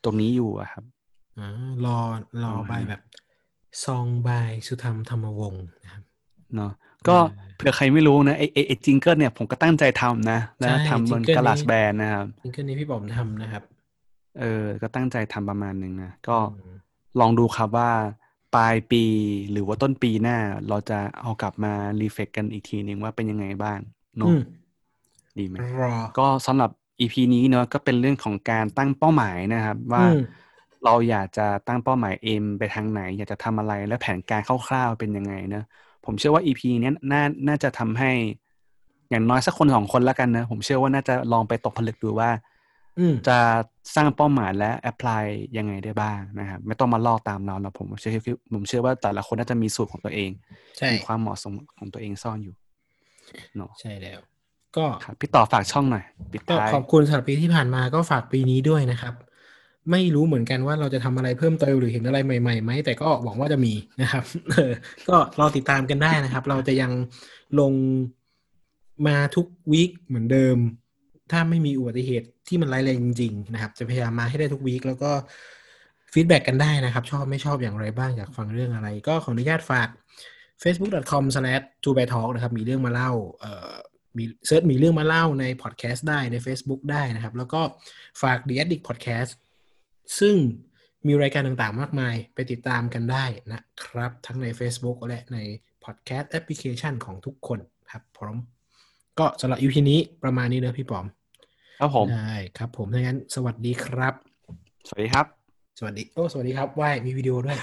[0.05, 0.85] ตรงนี้อยู่อะครับ
[1.39, 1.49] อ่า
[1.85, 1.99] รอ
[2.43, 3.03] รอประมาณบายนี้แบบ
[3.85, 6.03] ซองบายสุธรรมธรรมวงศ์นะครับ
[6.55, 6.73] เนาะ
[7.09, 13.63] ก็อ่าเผื่อใครไม่รู้นะไอไอไอจิงเกิลเนี่ยผมก็ตั้งใจทำนะใช่แล้วทำบน jingle กระดาษนี้แบนนะครับซิงเกิลนี้พี่บอมทำนะครับ
[14.41, 16.75] เออ ก็ตั้งใจทำประมาณหนึ่งนะก็อืม
[17.21, 17.91] ลองดูครับว่า
[18.57, 19.05] ปลายปี
[19.51, 20.39] หรือว่าต้นปีหน้า
[20.69, 23.79] เราจะเอากลับมารีเฟกกันอีกทีหนึ่งว่าเป็นยังไงบ้าง
[24.19, 24.43] เนาะอืม
[25.39, 26.71] ดีไหมรอก็สำหรับ
[27.01, 30.23] EP นี้เนาะก็เป็นเรื่องของการตั้งเป้าหมายนะครับ ว่าอืม
[30.85, 35.65] เราอยากจะตั้งเป้าหมายเอมไปทางไหน อยากจะทำอะไรและแผนการคร่าวๆเป็นยังไงนะ
[36.05, 38.11] ผมเชื่อว่า EP เนี้ยน่าน่าจะทำให้
[39.11, 42.31] อย่างน้อยสักคนสองคนแล้วกันนะ ผมเชื่อว่าน่าจะลองไปตกผลึกดูว่า
[42.99, 43.39] อืมจะ
[43.95, 45.23] สร้างเป้าหมายและแอพพลาย
[45.57, 48.13] ยังไงได้บ้างนะครับ ไม่ต้องมาลอกตามเราแล้วผมเชื่อ
[48.55, 50.31] ผมเชื่อว่าแต่ละคนน่าจะมีสูตรของตัวเอง
[50.79, 52.55] ใช่มีความเหมาะสมของตัวเองซ่อนอยู่
[53.57, 54.21] เนาะใช่แล้ว
[54.77, 59.15] ก็ครับพี่ต่อฝากช่องหน่อยปิดก็ท้ายขอบคุณสำหรับปีที่ผ่านมาก็ฝากปีนี้ด้วยนะครับ
[59.91, 64.73] ไม่รู้เหมือนกันว่าเราจะทำอะไรเพิ่มเติมหรือเห็นอะไรใหม่ๆไหมแต่ก็หวังว่าจะมีนะครับเออ
[65.09, 66.93] ก็รอติดตามกันได้นะครับ เราจะยัง
[67.61, 67.73] ลง
[69.07, 70.57] มาทุก week เหมือนเดิม
[71.31, 75.11] ถ้าไม่มีอุบัติเหตุที่มันร้ายแรงจริงๆนะครับ จะพยายามมาให้ได้ทุก week แล้วก็
[76.13, 79.89] feedback กันได้นะครับ ชอบไม่ชอบอย่างไรบ้างอยากฟังเรื่องอะไร ก็ขออนุญาตฝาก
[80.63, 83.11] facebook.com/2bytalk นะครับ มีเรื่องมาเล่า
[83.41, 83.73] เอ่อ
[84.19, 87.61] มี search มีเรื่องมาเล่าในพอดแคสต์ได้ใน Facebook ได้นะครับ แล้วก็
[88.23, 89.31] ฝาก The Addict Podcast
[90.19, 90.37] ซึ่ง
[91.07, 95.39] มีรายการต่างๆ มากมายไปติดตามกันได้นะครับ ทั้งใน Facebook และใน
[95.85, 97.59] Podcast Application ของทุกคน
[97.91, 98.37] ครับผม
[99.19, 101.07] ก็สำหรับ EP นี้ประมาณนี้เนอะพี่บอม
[101.81, 104.15] ครับผมได้ครับผมถ้างั้นสวัสดีครับ
[104.89, 105.27] สวัสดีครับ
[105.79, 107.59] สวัสดี โอ้ สวัสดีครับว่ายมีวิดีโอด้วย